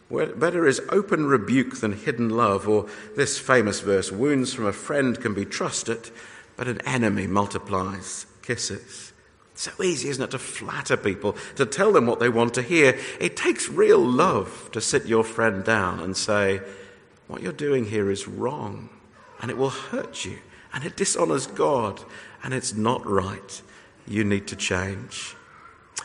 Better 0.09 0.65
is 0.65 0.81
open 0.89 1.27
rebuke 1.27 1.79
than 1.79 1.93
hidden 1.93 2.29
love, 2.29 2.67
or 2.67 2.87
this 3.15 3.37
famous 3.37 3.81
verse 3.81 4.11
wounds 4.11 4.53
from 4.53 4.65
a 4.65 4.73
friend 4.73 5.19
can 5.19 5.33
be 5.33 5.45
trusted, 5.45 6.09
but 6.55 6.67
an 6.67 6.81
enemy 6.81 7.27
multiplies 7.27 8.25
kisses. 8.41 9.06
So 9.57 9.71
easy, 9.83 10.09
isn't 10.09 10.23
it, 10.23 10.31
to 10.31 10.39
flatter 10.39 10.97
people, 10.97 11.35
to 11.55 11.65
tell 11.65 11.91
them 11.91 12.05
what 12.05 12.19
they 12.19 12.29
want 12.29 12.53
to 12.55 12.61
hear. 12.61 12.97
It 13.19 13.35
takes 13.35 13.69
real 13.69 13.99
love 13.99 14.69
to 14.73 14.81
sit 14.81 15.05
your 15.05 15.23
friend 15.23 15.63
down 15.63 15.99
and 15.99 16.15
say, 16.15 16.61
What 17.27 17.41
you're 17.41 17.51
doing 17.51 17.85
here 17.85 18.11
is 18.11 18.27
wrong, 18.27 18.89
and 19.41 19.51
it 19.51 19.57
will 19.57 19.69
hurt 19.69 20.25
you 20.25 20.39
and 20.73 20.85
it 20.85 20.95
dishonors 20.95 21.47
God 21.47 22.03
and 22.43 22.53
it's 22.53 22.73
not 22.73 23.05
right. 23.05 23.61
You 24.07 24.23
need 24.23 24.47
to 24.47 24.55
change. 24.55 25.35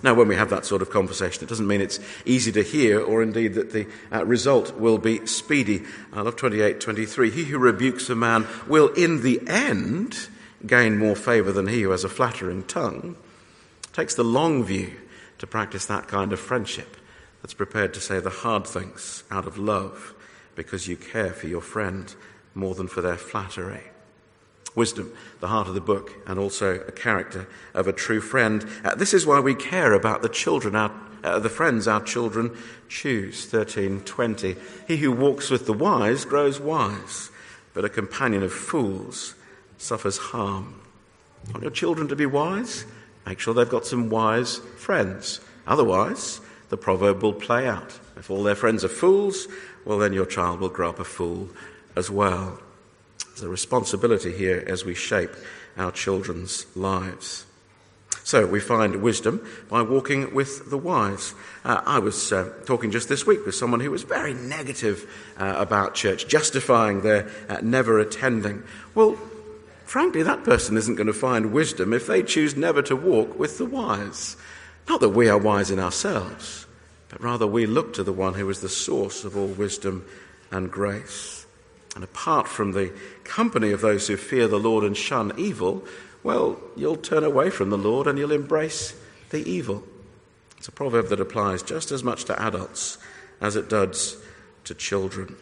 Now, 0.02 0.14
when 0.14 0.28
we 0.28 0.34
have 0.34 0.50
that 0.50 0.64
sort 0.64 0.82
of 0.82 0.90
conversation, 0.90 1.44
it 1.44 1.48
doesn't 1.48 1.66
mean 1.66 1.82
it's 1.82 2.00
easy 2.24 2.50
to 2.52 2.62
hear 2.62 3.00
or 3.00 3.22
indeed 3.22 3.54
that 3.54 3.72
the 3.72 3.86
uh, 4.10 4.24
result 4.24 4.74
will 4.78 4.98
be 4.98 5.26
speedy. 5.26 5.82
I 6.12 6.22
love 6.22 6.36
28 6.36 6.80
23. 6.80 7.30
He 7.30 7.44
who 7.44 7.58
rebukes 7.58 8.08
a 8.08 8.14
man 8.14 8.46
will 8.66 8.88
in 8.94 9.22
the 9.22 9.40
end 9.46 10.28
gain 10.66 10.98
more 10.98 11.16
favour 11.16 11.52
than 11.52 11.66
he 11.66 11.82
who 11.82 11.90
has 11.90 12.04
a 12.04 12.08
flattering 12.08 12.62
tongue. 12.62 13.16
It 13.92 13.96
takes 13.96 14.14
the 14.14 14.24
long 14.24 14.64
view 14.64 14.94
to 15.36 15.46
practice 15.46 15.84
that 15.84 16.08
kind 16.08 16.32
of 16.32 16.40
friendship 16.40 16.96
that's 17.42 17.52
prepared 17.52 17.92
to 17.92 18.00
say 18.00 18.20
the 18.20 18.30
hard 18.30 18.66
things 18.66 19.22
out 19.30 19.46
of 19.46 19.58
love 19.58 20.14
because 20.54 20.88
you 20.88 20.96
care 20.96 21.34
for 21.34 21.46
your 21.46 21.60
friend 21.60 22.14
more 22.54 22.74
than 22.74 22.88
for 22.88 23.02
their 23.02 23.18
flattery. 23.18 23.82
Wisdom, 24.74 25.12
the 25.40 25.48
heart 25.48 25.68
of 25.68 25.74
the 25.74 25.80
book, 25.82 26.10
and 26.26 26.38
also 26.38 26.76
a 26.76 26.90
character 26.90 27.46
of 27.74 27.86
a 27.86 27.92
true 27.92 28.22
friend. 28.22 28.66
Uh, 28.82 28.94
this 28.94 29.12
is 29.12 29.26
why 29.26 29.40
we 29.40 29.54
care 29.54 29.92
about 29.92 30.22
the 30.22 30.28
children, 30.30 30.74
our, 30.74 30.90
uh, 31.22 31.38
the 31.38 31.50
friends 31.50 31.86
our 31.86 32.02
children 32.02 32.56
choose. 32.88 33.42
1320. 33.52 34.56
He 34.88 34.96
who 34.96 35.12
walks 35.12 35.50
with 35.50 35.66
the 35.66 35.74
wise 35.74 36.24
grows 36.24 36.58
wise, 36.58 37.30
but 37.74 37.84
a 37.84 37.90
companion 37.90 38.42
of 38.42 38.54
fools 38.54 39.34
suffers 39.76 40.16
harm. 40.16 40.80
Want 41.50 41.60
your 41.60 41.70
children 41.70 42.08
to 42.08 42.16
be 42.16 42.24
wise? 42.24 42.86
Make 43.26 43.40
sure 43.40 43.54
they've 43.54 43.68
got 43.68 43.86
some 43.86 44.10
wise 44.10 44.58
friends. 44.76 45.40
Otherwise, 45.66 46.40
the 46.70 46.76
proverb 46.76 47.22
will 47.22 47.32
play 47.32 47.66
out. 47.66 47.98
If 48.16 48.30
all 48.30 48.42
their 48.42 48.54
friends 48.54 48.84
are 48.84 48.88
fools, 48.88 49.46
well, 49.84 49.98
then 49.98 50.12
your 50.12 50.26
child 50.26 50.60
will 50.60 50.68
grow 50.68 50.90
up 50.90 50.98
a 50.98 51.04
fool 51.04 51.48
as 51.96 52.10
well. 52.10 52.60
There's 53.28 53.42
a 53.42 53.48
responsibility 53.48 54.32
here 54.32 54.64
as 54.66 54.84
we 54.84 54.94
shape 54.94 55.30
our 55.76 55.92
children's 55.92 56.66
lives. 56.76 57.46
So 58.24 58.46
we 58.46 58.60
find 58.60 59.02
wisdom 59.02 59.44
by 59.68 59.82
walking 59.82 60.32
with 60.32 60.70
the 60.70 60.78
wise. 60.78 61.34
Uh, 61.64 61.82
I 61.84 61.98
was 61.98 62.32
uh, 62.32 62.52
talking 62.66 62.90
just 62.90 63.08
this 63.08 63.26
week 63.26 63.44
with 63.44 63.54
someone 63.54 63.80
who 63.80 63.90
was 63.90 64.04
very 64.04 64.32
negative 64.34 65.10
uh, 65.38 65.54
about 65.58 65.94
church, 65.94 66.28
justifying 66.28 67.00
their 67.00 67.28
uh, 67.48 67.58
never 67.62 67.98
attending. 67.98 68.62
Well, 68.94 69.18
frankly, 69.92 70.22
that 70.22 70.42
person 70.42 70.78
isn't 70.78 70.94
going 70.94 71.06
to 71.06 71.12
find 71.12 71.52
wisdom 71.52 71.92
if 71.92 72.06
they 72.06 72.22
choose 72.22 72.56
never 72.56 72.80
to 72.80 72.96
walk 72.96 73.38
with 73.38 73.58
the 73.58 73.66
wise. 73.66 74.38
Not 74.88 75.02
that 75.02 75.10
we 75.10 75.28
are 75.28 75.36
wise 75.36 75.70
in 75.70 75.78
ourselves, 75.78 76.66
but 77.10 77.22
rather 77.22 77.46
we 77.46 77.66
look 77.66 77.92
to 77.92 78.02
the 78.02 78.10
one 78.10 78.32
who 78.32 78.48
is 78.48 78.62
the 78.62 78.70
source 78.70 79.22
of 79.22 79.36
all 79.36 79.48
wisdom 79.48 80.06
and 80.50 80.70
grace. 80.70 81.44
And 81.94 82.02
apart 82.02 82.48
from 82.48 82.72
the 82.72 82.90
company 83.24 83.70
of 83.72 83.82
those 83.82 84.08
who 84.08 84.16
fear 84.16 84.48
the 84.48 84.58
Lord 84.58 84.82
and 84.82 84.96
shun 84.96 85.30
evil, 85.36 85.84
well, 86.22 86.58
you'll 86.74 86.96
turn 86.96 87.22
away 87.22 87.50
from 87.50 87.68
the 87.68 87.76
Lord 87.76 88.06
and 88.06 88.18
you'll 88.18 88.32
embrace 88.32 88.98
the 89.28 89.46
evil. 89.46 89.84
It's 90.56 90.68
a 90.68 90.72
proverb 90.72 91.08
that 91.08 91.20
applies 91.20 91.62
just 91.62 91.92
as 91.92 92.02
much 92.02 92.24
to 92.24 92.42
adults 92.42 92.96
as 93.42 93.56
it 93.56 93.68
does 93.68 94.16
to 94.64 94.74
children. 94.74 95.36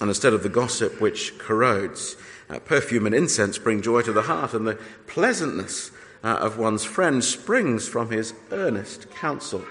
And 0.00 0.08
instead 0.08 0.32
of 0.32 0.44
the 0.44 0.48
gossip 0.48 1.00
which 1.00 1.36
corrodes, 1.38 2.14
uh, 2.54 2.58
perfume 2.60 3.06
and 3.06 3.14
incense 3.14 3.58
bring 3.58 3.82
joy 3.82 4.02
to 4.02 4.12
the 4.12 4.22
heart, 4.22 4.54
and 4.54 4.66
the 4.66 4.78
pleasantness 5.06 5.90
uh, 6.22 6.28
of 6.28 6.58
one's 6.58 6.84
friend 6.84 7.22
springs 7.24 7.88
from 7.88 8.10
his 8.10 8.34
earnest 8.50 9.10
counsel. 9.10 9.64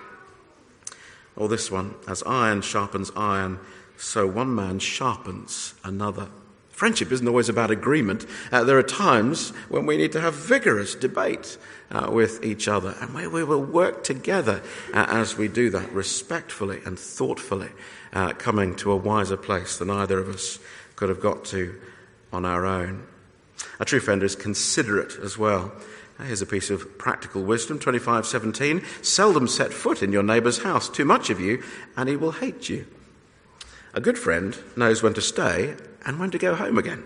Or 1.36 1.48
this 1.48 1.72
one, 1.72 1.96
as 2.08 2.22
iron 2.24 2.62
sharpens 2.62 3.12
iron, 3.16 3.60
so 3.98 4.28
one 4.28 4.54
man 4.54 4.80
sharpens 4.80 5.74
another. 5.84 6.28
Friendship 6.70 7.12
isn't 7.12 7.28
always 7.28 7.50
about 7.50 7.72
agreement. 7.72 8.26
Uh, 8.52 8.64
there 8.64 8.78
are 8.78 8.84
times 8.84 9.52
when 9.70 9.86
we 9.86 9.96
need 9.96 10.12
to 10.12 10.22
have 10.22 10.34
vigorous 10.34 10.96
debate 10.96 11.58
uh, 11.92 12.10
with 12.12 12.44
each 12.44 12.68
other, 12.68 12.96
and 13.00 13.14
where 13.14 13.30
we 13.30 13.44
will 13.44 13.64
work 13.64 14.04
together 14.04 14.62
uh, 14.94 15.06
as 15.08 15.38
we 15.38 15.48
do 15.48 15.70
that, 15.70 15.92
respectfully 15.92 16.82
and 16.86 17.00
thoughtfully, 17.00 17.70
uh, 18.12 18.34
coming 18.34 18.76
to 18.76 18.92
a 18.92 18.96
wiser 18.96 19.38
place 19.38 19.78
than 19.78 19.90
either 19.90 20.20
of 20.20 20.28
us 20.30 20.60
could 20.96 21.10
have 21.10 21.22
got 21.22 21.46
to 21.46 21.80
on 22.34 22.44
our 22.44 22.66
own. 22.66 23.08
A 23.80 23.86
true 23.86 24.00
friend 24.00 24.24
is 24.24 24.36
considerate 24.36 25.18
as 25.22 25.38
well. 25.38 25.72
Here's 26.22 26.42
a 26.42 26.48
piece 26.48 26.70
of 26.70 26.98
practical 26.98 27.44
wisdom 27.44 27.80
2517 27.80 28.84
Seldom 29.02 29.48
set 29.48 29.74
foot 29.74 30.04
in 30.04 30.12
your 30.12 30.24
neighbour's 30.24 30.64
house, 30.64 30.90
too 30.90 31.06
much 31.06 31.30
of 31.30 31.40
you, 31.40 31.64
and 31.96 32.10
he 32.10 32.16
will 32.16 32.32
hate 32.32 32.70
you. 32.70 32.86
A 33.94 34.02
good 34.02 34.18
friend 34.18 34.58
knows 34.76 35.04
when 35.04 35.14
to 35.14 35.22
stay 35.22 35.76
and 36.06 36.20
when 36.20 36.32
to 36.32 36.38
go 36.38 36.56
home 36.56 36.78
again. 36.78 37.04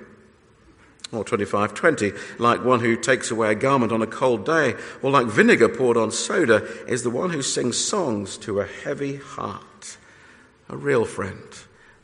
Or 1.11 1.23
2520, 1.23 2.11
like 2.37 2.65
one 2.65 2.81
who 2.81 2.97
takes 2.97 3.31
away 3.31 3.51
a 3.51 3.55
garment 3.55 3.93
on 3.93 4.01
a 4.01 4.07
cold 4.07 4.45
day, 4.45 4.75
or 5.01 5.09
like 5.09 5.27
vinegar 5.27 5.69
poured 5.69 5.95
on 5.95 6.11
soda, 6.11 6.67
is 6.85 7.03
the 7.03 7.09
one 7.09 7.29
who 7.29 7.41
sings 7.41 7.77
songs 7.77 8.37
to 8.39 8.59
a 8.59 8.67
heavy 8.67 9.15
heart. 9.15 9.97
A 10.69 10.75
real 10.75 11.05
friend 11.05 11.47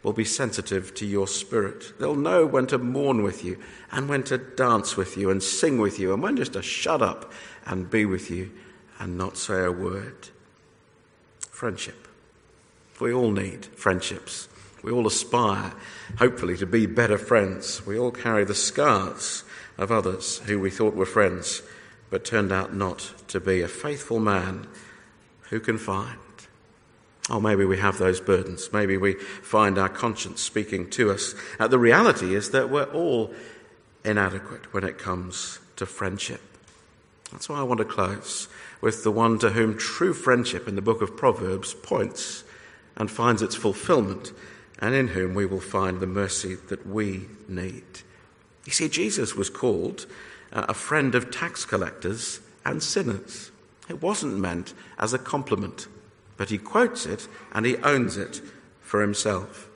will 0.03 0.13
be 0.13 0.25
sensitive 0.25 0.93
to 0.95 1.05
your 1.05 1.27
spirit. 1.27 1.97
They'll 1.97 2.15
know 2.15 2.45
when 2.45 2.67
to 2.67 2.77
mourn 2.77 3.23
with 3.23 3.43
you, 3.43 3.57
and 3.91 4.09
when 4.09 4.23
to 4.23 4.37
dance 4.37 4.97
with 4.97 5.17
you, 5.17 5.29
and 5.29 5.41
sing 5.41 5.79
with 5.79 5.97
you, 5.97 6.13
and 6.13 6.21
when 6.21 6.35
just 6.35 6.53
to 6.53 6.61
shut 6.61 7.01
up 7.01 7.31
and 7.65 7.89
be 7.89 8.05
with 8.05 8.29
you 8.29 8.51
and 8.99 9.17
not 9.17 9.37
say 9.37 9.63
a 9.63 9.71
word. 9.71 10.29
Friendship. 11.49 12.07
We 12.99 13.13
all 13.13 13.31
need 13.31 13.65
friendships. 13.65 14.47
We 14.83 14.91
all 14.91 15.07
aspire, 15.07 15.73
hopefully, 16.19 16.57
to 16.57 16.65
be 16.65 16.85
better 16.85 17.17
friends. 17.17 17.85
We 17.85 17.97
all 17.97 18.11
carry 18.11 18.43
the 18.43 18.53
scars 18.53 19.43
of 19.77 19.91
others 19.91 20.39
who 20.39 20.59
we 20.59 20.69
thought 20.69 20.93
were 20.93 21.05
friends, 21.05 21.61
but 22.09 22.25
turned 22.25 22.51
out 22.51 22.75
not 22.75 23.13
to 23.29 23.39
be. 23.39 23.61
A 23.61 23.67
faithful 23.67 24.19
man 24.19 24.67
who 25.49 25.59
can 25.59 25.77
find. 25.77 26.19
Oh, 27.29 27.39
maybe 27.39 27.63
we 27.63 27.77
have 27.77 27.97
those 27.97 28.19
burdens. 28.19 28.69
Maybe 28.73 28.97
we 28.97 29.13
find 29.13 29.77
our 29.77 29.89
conscience 29.89 30.41
speaking 30.41 30.89
to 30.91 31.11
us. 31.11 31.33
Uh, 31.59 31.67
the 31.67 31.79
reality 31.79 32.35
is 32.35 32.51
that 32.51 32.69
we're 32.69 32.83
all 32.83 33.33
inadequate 34.03 34.73
when 34.73 34.83
it 34.83 34.97
comes 34.97 35.59
to 35.77 35.85
friendship. 35.85 36.41
That's 37.31 37.47
why 37.47 37.59
I 37.59 37.63
want 37.63 37.79
to 37.79 37.85
close 37.85 38.47
with 38.81 39.03
the 39.03 39.11
one 39.11 39.39
to 39.39 39.51
whom 39.51 39.77
true 39.77 40.13
friendship 40.13 40.67
in 40.67 40.75
the 40.75 40.81
book 40.81 41.01
of 41.01 41.15
Proverbs 41.15 41.73
points 41.73 42.43
and 42.97 43.09
finds 43.09 43.41
its 43.41 43.55
fulfillment 43.55 44.33
and 44.79 44.93
in 44.93 45.07
whom 45.09 45.33
we 45.33 45.45
will 45.45 45.61
find 45.61 45.99
the 45.99 46.07
mercy 46.07 46.55
that 46.55 46.85
we 46.85 47.27
need. 47.47 47.83
You 48.65 48.71
see, 48.73 48.89
Jesus 48.89 49.35
was 49.35 49.49
called 49.49 50.05
uh, 50.51 50.65
a 50.67 50.73
friend 50.73 51.15
of 51.15 51.31
tax 51.31 51.65
collectors 51.65 52.41
and 52.65 52.83
sinners. 52.83 53.51
It 53.89 54.01
wasn't 54.01 54.37
meant 54.37 54.73
as 54.99 55.13
a 55.13 55.19
compliment, 55.19 55.87
but 56.37 56.49
he 56.49 56.57
quotes 56.57 57.05
it 57.05 57.27
and 57.53 57.65
he 57.65 57.77
owns 57.77 58.17
it 58.17 58.41
for 58.81 59.01
himself. 59.01 59.69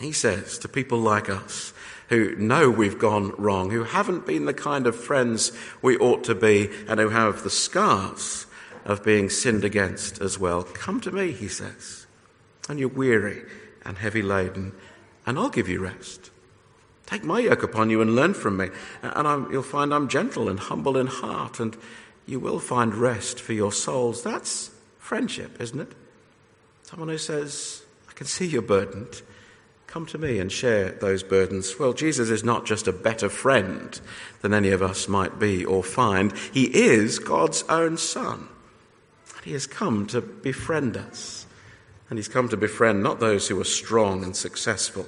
He 0.00 0.12
says 0.12 0.58
to 0.58 0.68
people 0.68 0.98
like 0.98 1.28
us 1.28 1.72
who 2.08 2.34
know 2.36 2.70
we've 2.70 2.98
gone 2.98 3.34
wrong, 3.36 3.70
who 3.70 3.84
haven't 3.84 4.26
been 4.26 4.46
the 4.46 4.54
kind 4.54 4.86
of 4.86 4.96
friends 4.96 5.52
we 5.82 5.96
ought 5.98 6.24
to 6.24 6.34
be, 6.34 6.70
and 6.88 6.98
who 6.98 7.10
have 7.10 7.42
the 7.42 7.50
scars 7.50 8.46
of 8.84 9.04
being 9.04 9.28
sinned 9.28 9.64
against 9.64 10.20
as 10.20 10.38
well, 10.38 10.62
come 10.62 11.00
to 11.02 11.12
me, 11.12 11.32
he 11.32 11.48
says, 11.48 12.06
and 12.68 12.78
you're 12.78 12.88
weary 12.88 13.42
and 13.84 13.98
heavy 13.98 14.22
laden, 14.22 14.72
and 15.26 15.38
I'll 15.38 15.50
give 15.50 15.68
you 15.68 15.80
rest. 15.80 16.30
Take 17.04 17.24
my 17.24 17.40
yoke 17.40 17.62
upon 17.62 17.90
you 17.90 18.00
and 18.00 18.14
learn 18.14 18.34
from 18.34 18.56
me, 18.56 18.68
and 19.02 19.28
I'm, 19.28 19.52
you'll 19.52 19.62
find 19.62 19.92
I'm 19.92 20.08
gentle 20.08 20.48
and 20.48 20.58
humble 20.58 20.96
in 20.96 21.06
heart, 21.06 21.60
and 21.60 21.76
you 22.26 22.40
will 22.40 22.58
find 22.58 22.94
rest 22.94 23.40
for 23.40 23.52
your 23.52 23.72
souls. 23.72 24.22
That's 24.22 24.70
friendship, 25.08 25.58
isn't 25.58 25.80
it? 25.80 25.92
Someone 26.82 27.08
who 27.08 27.16
says, 27.16 27.82
I 28.10 28.12
can 28.12 28.26
see 28.26 28.46
you're 28.46 28.60
burdened. 28.60 29.22
Come 29.86 30.04
to 30.04 30.18
me 30.18 30.38
and 30.38 30.52
share 30.52 30.90
those 30.90 31.22
burdens. 31.22 31.78
Well, 31.78 31.94
Jesus 31.94 32.28
is 32.28 32.44
not 32.44 32.66
just 32.66 32.86
a 32.86 32.92
better 32.92 33.30
friend 33.30 33.98
than 34.42 34.52
any 34.52 34.68
of 34.68 34.82
us 34.82 35.08
might 35.08 35.38
be 35.38 35.64
or 35.64 35.82
find. 35.82 36.36
He 36.52 36.64
is 36.64 37.18
God's 37.18 37.62
own 37.70 37.96
Son. 37.96 38.48
And 39.34 39.44
He 39.46 39.52
has 39.52 39.66
come 39.66 40.06
to 40.08 40.20
befriend 40.20 40.98
us. 40.98 41.46
And 42.10 42.18
he's 42.18 42.28
come 42.28 42.50
to 42.50 42.56
befriend 42.58 43.02
not 43.02 43.18
those 43.18 43.48
who 43.48 43.58
are 43.60 43.64
strong 43.64 44.22
and 44.24 44.36
successful, 44.36 45.06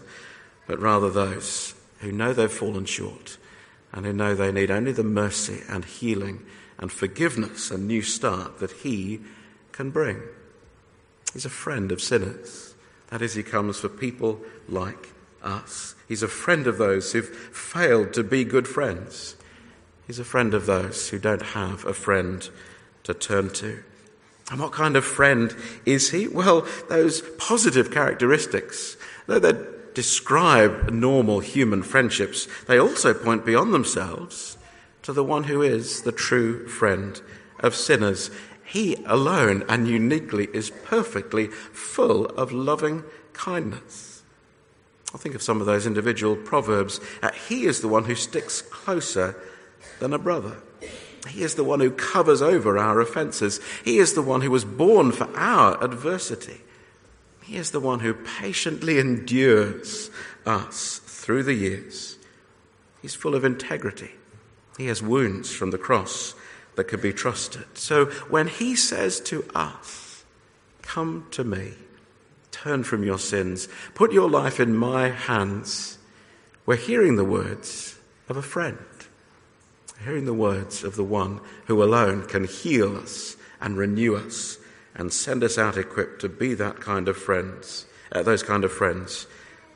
but 0.67 0.81
rather 0.81 1.11
those 1.11 1.75
who 1.99 2.11
know 2.11 2.33
they've 2.33 2.51
fallen 2.51 2.87
short 2.87 3.37
and 3.93 4.07
who 4.07 4.15
know 4.15 4.35
they 4.35 4.53
need 4.53 4.71
only 4.71 4.93
the 4.93 5.05
mercy 5.05 5.63
and 5.69 5.85
healing 5.85 6.45
and 6.79 6.91
forgiveness 6.91 7.71
and 7.71 7.87
new 7.87 8.01
start 8.01 8.61
that 8.61 8.73
he 8.73 9.21
can 9.81 9.91
bring. 9.91 10.21
He's 11.33 11.47
a 11.47 11.49
friend 11.65 11.91
of 11.91 12.03
sinners. 12.03 12.75
That 13.09 13.23
is, 13.23 13.33
he 13.33 13.43
comes 13.43 13.79
for 13.79 13.89
people 13.89 14.39
like 14.69 15.09
us. 15.43 15.95
He's 16.07 16.23
a 16.23 16.29
friend 16.29 16.67
of 16.67 16.77
those 16.77 17.13
who've 17.13 17.27
failed 17.27 18.13
to 18.13 18.23
be 18.23 18.45
good 18.45 18.69
friends. 18.69 19.37
He's 20.07 20.19
a 20.19 20.25
friend 20.25 20.53
of 20.53 20.67
those 20.67 21.09
who 21.09 21.19
don't 21.19 21.41
have 21.41 21.87
a 21.87 21.95
friend 21.95 22.47
to 23.05 23.15
turn 23.15 23.49
to. 23.55 23.83
And 24.51 24.61
what 24.61 24.73
kind 24.73 24.97
of 24.97 25.05
friend 25.07 25.57
is 25.87 26.11
he? 26.11 26.29
Well, 26.29 26.67
those 26.91 27.23
positive 27.39 27.91
characteristics, 27.91 28.99
though 29.29 29.39
they 29.39 29.55
describe 29.95 30.91
normal 30.91 31.41
human 31.41 31.83
friendships, 31.83 32.49
they 32.67 32.79
also 32.79 33.15
point 33.15 33.47
beyond 33.47 33.73
themselves 33.73 34.59
to 35.05 35.15
the 35.15 35.25
one 35.25 35.45
who 35.45 35.63
is 35.63 36.03
the 36.03 36.13
true 36.13 36.69
friend 36.69 37.19
of 37.61 37.75
sinners. 37.75 38.31
He 38.71 39.03
alone 39.05 39.65
and 39.69 39.89
uniquely 39.89 40.47
is 40.53 40.71
perfectly 40.71 41.49
full 41.49 42.27
of 42.27 42.53
loving 42.53 43.03
kindness. 43.33 44.23
I 45.13 45.19
think 45.19 45.35
of 45.35 45.43
some 45.43 45.61
of 45.61 45.67
those 45.67 45.89
individual 45.89 46.37
proverbs. 46.37 47.01
He 47.49 47.65
is 47.65 47.81
the 47.81 47.89
one 47.89 48.05
who 48.05 48.15
sticks 48.15 48.63
closer 48.63 49.35
than 49.99 50.13
a 50.13 50.19
brother. 50.19 50.59
He 51.29 51.43
is 51.43 51.57
the 51.57 51.65
one 51.65 51.81
who 51.81 51.91
covers 51.91 52.43
over 52.43 52.79
our 52.79 53.01
offenses. 53.01 53.59
He 53.85 53.99
is 53.99 54.15
the 54.15 54.23
one 54.23 54.41
who 54.41 54.53
was 54.53 54.65
born 54.65 55.11
for 55.11 55.29
our 55.37 55.83
adversity. 55.83 56.61
He 57.43 57.57
is 57.57 57.73
the 57.73 57.81
one 57.81 57.99
who 57.99 58.15
patiently 58.15 59.01
endures 59.01 60.13
us 60.47 61.01
through 61.05 61.43
the 61.43 61.55
years. 61.55 62.19
He's 63.03 63.17
full 63.17 63.35
of 63.35 63.45
integrity. 63.45 64.13
He 64.79 64.87
has 64.87 65.03
wounds 65.03 65.53
from 65.53 65.73
the 65.73 65.79
cross 65.79 66.37
that 66.81 66.89
could 66.89 67.03
be 67.03 67.13
trusted. 67.13 67.67
So 67.77 68.07
when 68.31 68.49
he 68.49 68.75
says 68.75 69.21
to 69.21 69.45
us, 69.55 70.25
Come 70.81 71.27
to 71.33 71.45
me, 71.45 71.75
turn 72.51 72.85
from 72.85 73.05
your 73.05 73.19
sins, 73.19 73.69
put 73.95 74.15
your 74.15 74.31
life 74.31 74.59
in 74.59 74.75
my 74.75 75.11
hands, 75.11 75.99
we're 76.65 76.77
hearing 76.77 77.17
the 77.17 77.25
words 77.25 77.99
of 78.31 78.39
a 78.39 78.43
friend, 78.43 78.79
hearing 80.03 80.25
the 80.25 80.33
words 80.33 80.83
of 80.83 80.97
the 80.97 81.05
one 81.05 81.43
who 81.67 81.83
alone 81.83 82.25
can 82.27 82.45
heal 82.45 82.97
us 82.97 83.37
and 83.61 83.77
renew 83.77 84.17
us 84.17 84.57
and 84.95 85.13
send 85.13 85.45
us 85.45 85.59
out 85.59 85.77
equipped 85.77 86.23
to 86.23 86.31
be 86.31 86.55
that 86.55 86.81
kind 86.81 87.09
of 87.09 87.17
friends, 87.19 87.85
uh, 88.11 88.23
those 88.23 88.43
kind 88.43 88.65
of 88.65 88.73
friends 88.73 89.27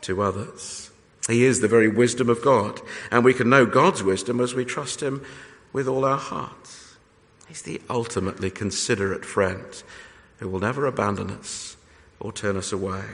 to 0.01 0.23
others. 0.23 0.91
He 1.29 1.45
is 1.45 1.61
the 1.61 1.69
very 1.69 1.89
wisdom 1.89 2.31
of 2.31 2.41
God, 2.41 2.81
and 3.11 3.23
we 3.27 3.35
can 3.35 3.51
know 3.51 3.67
God's 3.67 4.03
wisdom 4.03 4.41
as 4.41 4.55
we 4.55 4.65
trust 4.65 5.03
Him 5.03 5.23
with 5.71 5.87
all 5.87 6.07
our 6.07 6.17
hearts. 6.17 6.84
He's 7.49 7.63
the 7.63 7.81
ultimately 7.89 8.51
considerate 8.51 9.25
friend 9.25 9.83
who 10.39 10.49
will 10.49 10.61
never 10.61 10.87
abandon 10.87 11.31
us 11.31 11.77
or 12.21 12.33
turn 12.33 12.57
us 12.57 12.73
away. 12.73 13.05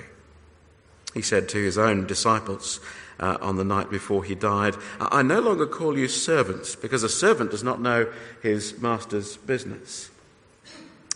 He 1.14 1.22
said 1.22 1.48
to 1.48 1.58
his 1.58 1.76
own 1.76 2.06
disciples 2.06 2.80
uh, 3.18 3.36
on 3.40 3.56
the 3.56 3.64
night 3.64 3.90
before 3.90 4.22
he 4.24 4.34
died, 4.34 4.76
I 5.00 5.22
no 5.22 5.40
longer 5.40 5.66
call 5.66 5.98
you 5.98 6.08
servants, 6.08 6.76
because 6.76 7.02
a 7.02 7.08
servant 7.08 7.50
does 7.50 7.64
not 7.64 7.80
know 7.80 8.10
his 8.42 8.80
master's 8.80 9.36
business. 9.36 10.10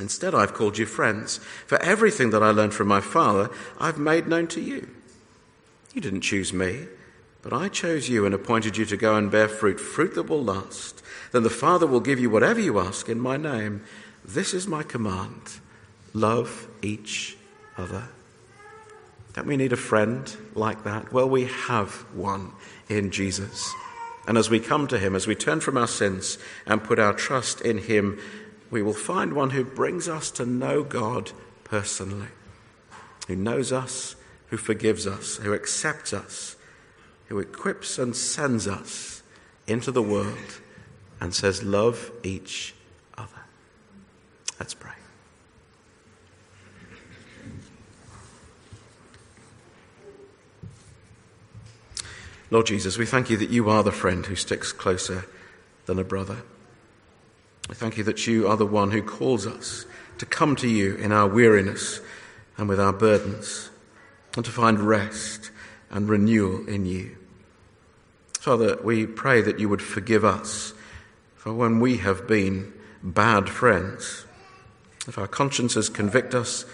Instead, 0.01 0.35
I've 0.35 0.55
called 0.55 0.77
you 0.77 0.87
friends, 0.87 1.39
for 1.67 1.81
everything 1.81 2.31
that 2.31 2.43
I 2.43 2.51
learned 2.51 2.75
from 2.75 2.89
my 2.89 3.01
Father, 3.01 3.49
I've 3.79 3.99
made 3.99 4.27
known 4.27 4.49
to 4.49 4.61
you. 4.61 4.89
You 5.95 6.01
didn't 6.01 6.23
choose 6.23 6.53
me, 6.53 6.89
but 7.45 7.53
I 7.53 7.69
chose 7.69 8.09
you 8.09 8.25
and 8.25 8.35
appointed 8.35 8.79
you 8.79 8.87
to 8.87 8.97
go 8.97 9.17
and 9.17 9.31
bear 9.31 9.49
fruit, 9.49 9.79
fruit 9.79 10.15
that 10.15 10.31
will 10.31 10.43
last. 10.43 11.03
Then 11.31 11.43
the 11.43 11.51
Father 11.51 11.87
will 11.87 12.01
give 12.01 12.19
you 12.19 12.31
whatever 12.31 12.59
you 12.59 12.81
ask 12.81 13.07
in 13.11 13.21
my 13.21 13.37
name. 13.37 13.83
This 14.25 14.55
is 14.55 14.67
my 14.67 14.83
command 14.83 15.61
love 16.15 16.69
each 16.81 17.37
other. 17.77 18.05
Don't 19.35 19.47
we 19.47 19.59
need 19.59 19.75
a 19.75 19.77
friend 19.77 20.35
like 20.55 20.85
that? 20.85 21.13
Well, 21.13 21.29
we 21.29 21.45
have 21.45 21.91
one 22.15 22.53
in 22.89 23.11
Jesus. 23.11 23.75
And 24.27 24.39
as 24.39 24.49
we 24.49 24.59
come 24.59 24.87
to 24.87 24.99
him, 24.99 25.15
as 25.15 25.27
we 25.27 25.35
turn 25.35 25.61
from 25.61 25.77
our 25.77 25.89
sins 25.89 26.39
and 26.67 26.83
put 26.83 26.99
our 26.99 27.13
trust 27.13 27.61
in 27.61 27.77
him, 27.77 28.19
we 28.71 28.81
will 28.81 28.95
find 28.95 29.35
one 29.35 29.51
who 29.51 29.65
brings 29.65 30.09
us 30.09 30.31
to 30.33 30.47
know 30.47 30.83
God 30.83 31.33
personally, 31.65 32.29
who 33.27 33.37
knows 33.37 33.71
us, 33.71 34.17
who 34.47 34.57
forgives 34.57 35.07
us, 35.07 35.37
who 35.39 35.53
accepts 35.53 36.15
us, 36.15 36.57
who 37.35 37.41
equips 37.41 37.99
and 37.99 38.15
sends 38.15 38.69
us 38.69 39.25
into 39.67 39.91
the 39.91 40.01
world 40.01 40.61
and 41.21 41.35
says, 41.35 41.65
Love 41.65 42.13
each 42.23 42.77
other. 43.19 43.43
Let's 44.61 44.73
pray. 44.73 44.93
Lord 52.53 52.67
Jesus, 52.67 52.97
we 52.97 53.05
thank 53.05 53.29
you 53.31 53.37
that 53.39 53.51
you 53.51 53.69
are 53.69 53.83
the 53.83 53.91
friend 53.91 54.25
who 54.25 54.37
sticks 54.37 54.73
closer 54.73 55.27
than 55.87 55.99
a 55.99 56.05
brother. 56.05 56.37
We 57.69 57.75
thank 57.75 57.97
you 57.97 58.05
that 58.05 58.29
you 58.29 58.47
are 58.47 58.57
the 58.57 58.65
one 58.65 58.93
who 58.93 59.03
calls 59.03 59.45
us 59.45 59.87
to 60.19 60.27
come 60.27 60.55
to 60.55 60.69
you 60.69 60.95
in 60.95 61.11
our 61.11 61.27
weariness 61.27 62.01
and 62.57 62.69
with 62.69 62.79
our 62.79 62.93
burdens, 62.93 63.71
and 64.37 64.45
to 64.45 64.53
find 64.53 64.79
rest 64.79 65.51
and 65.91 66.09
renewal 66.09 66.69
in 66.69 66.87
you. 66.87 67.17
Father, 68.45 68.79
we 68.85 69.07
pray 69.07 69.41
that 69.41 69.59
you 69.59 69.71
would 69.71 69.81
forgive 69.81 70.23
us 70.23 70.75
for 71.35 71.55
when 71.55 71.81
we 71.81 71.97
have 71.97 72.27
been 72.27 72.75
bad 73.03 73.49
friends. 73.49 74.27
If 75.09 75.17
our 75.17 75.27
consciences 75.27 75.89
convict 75.89 76.35
us, 76.35 76.67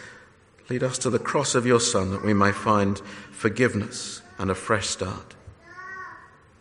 lead 0.68 0.82
us 0.82 0.98
to 0.98 1.10
the 1.10 1.20
cross 1.20 1.54
of 1.54 1.66
your 1.66 1.78
Son 1.78 2.10
that 2.10 2.24
we 2.24 2.34
may 2.34 2.50
find 2.50 2.98
forgiveness 3.30 4.20
and 4.36 4.50
a 4.50 4.54
fresh 4.56 4.88
start. 4.88 5.36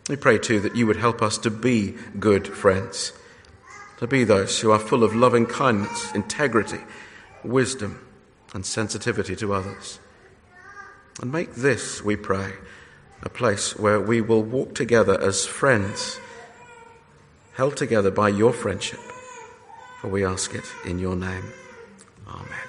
We 0.07 0.15
pray 0.15 0.37
too 0.37 0.59
that 0.59 0.75
you 0.75 0.85
would 0.85 0.97
help 0.97 1.23
us 1.23 1.39
to 1.39 1.49
be 1.49 1.95
good 2.19 2.47
friends 2.47 3.11
to 3.97 4.05
be 4.05 4.23
those 4.23 4.59
who 4.59 4.69
are 4.69 4.77
full 4.77 5.03
of 5.03 5.15
loving 5.15 5.47
kindness, 5.47 6.13
integrity, 6.13 6.81
wisdom, 7.43 8.07
and 8.53 8.63
sensitivity 8.63 9.35
to 9.37 9.55
others. 9.55 9.99
And 11.19 11.31
make 11.31 11.55
this, 11.55 12.03
we 12.03 12.15
pray, 12.15 12.53
a 13.21 13.29
place 13.29 13.77
where 13.77 13.99
we 13.99 14.21
will 14.21 14.43
walk 14.43 14.75
together 14.75 15.19
as 15.19 15.45
friends, 15.45 16.19
held 17.53 17.75
together 17.75 18.11
by 18.11 18.29
your 18.29 18.53
friendship. 18.53 18.99
For 20.01 20.07
we 20.07 20.23
ask 20.23 20.53
it 20.55 20.65
in 20.85 20.99
your 20.99 21.15
name. 21.15 21.51
Amen. 22.27 22.68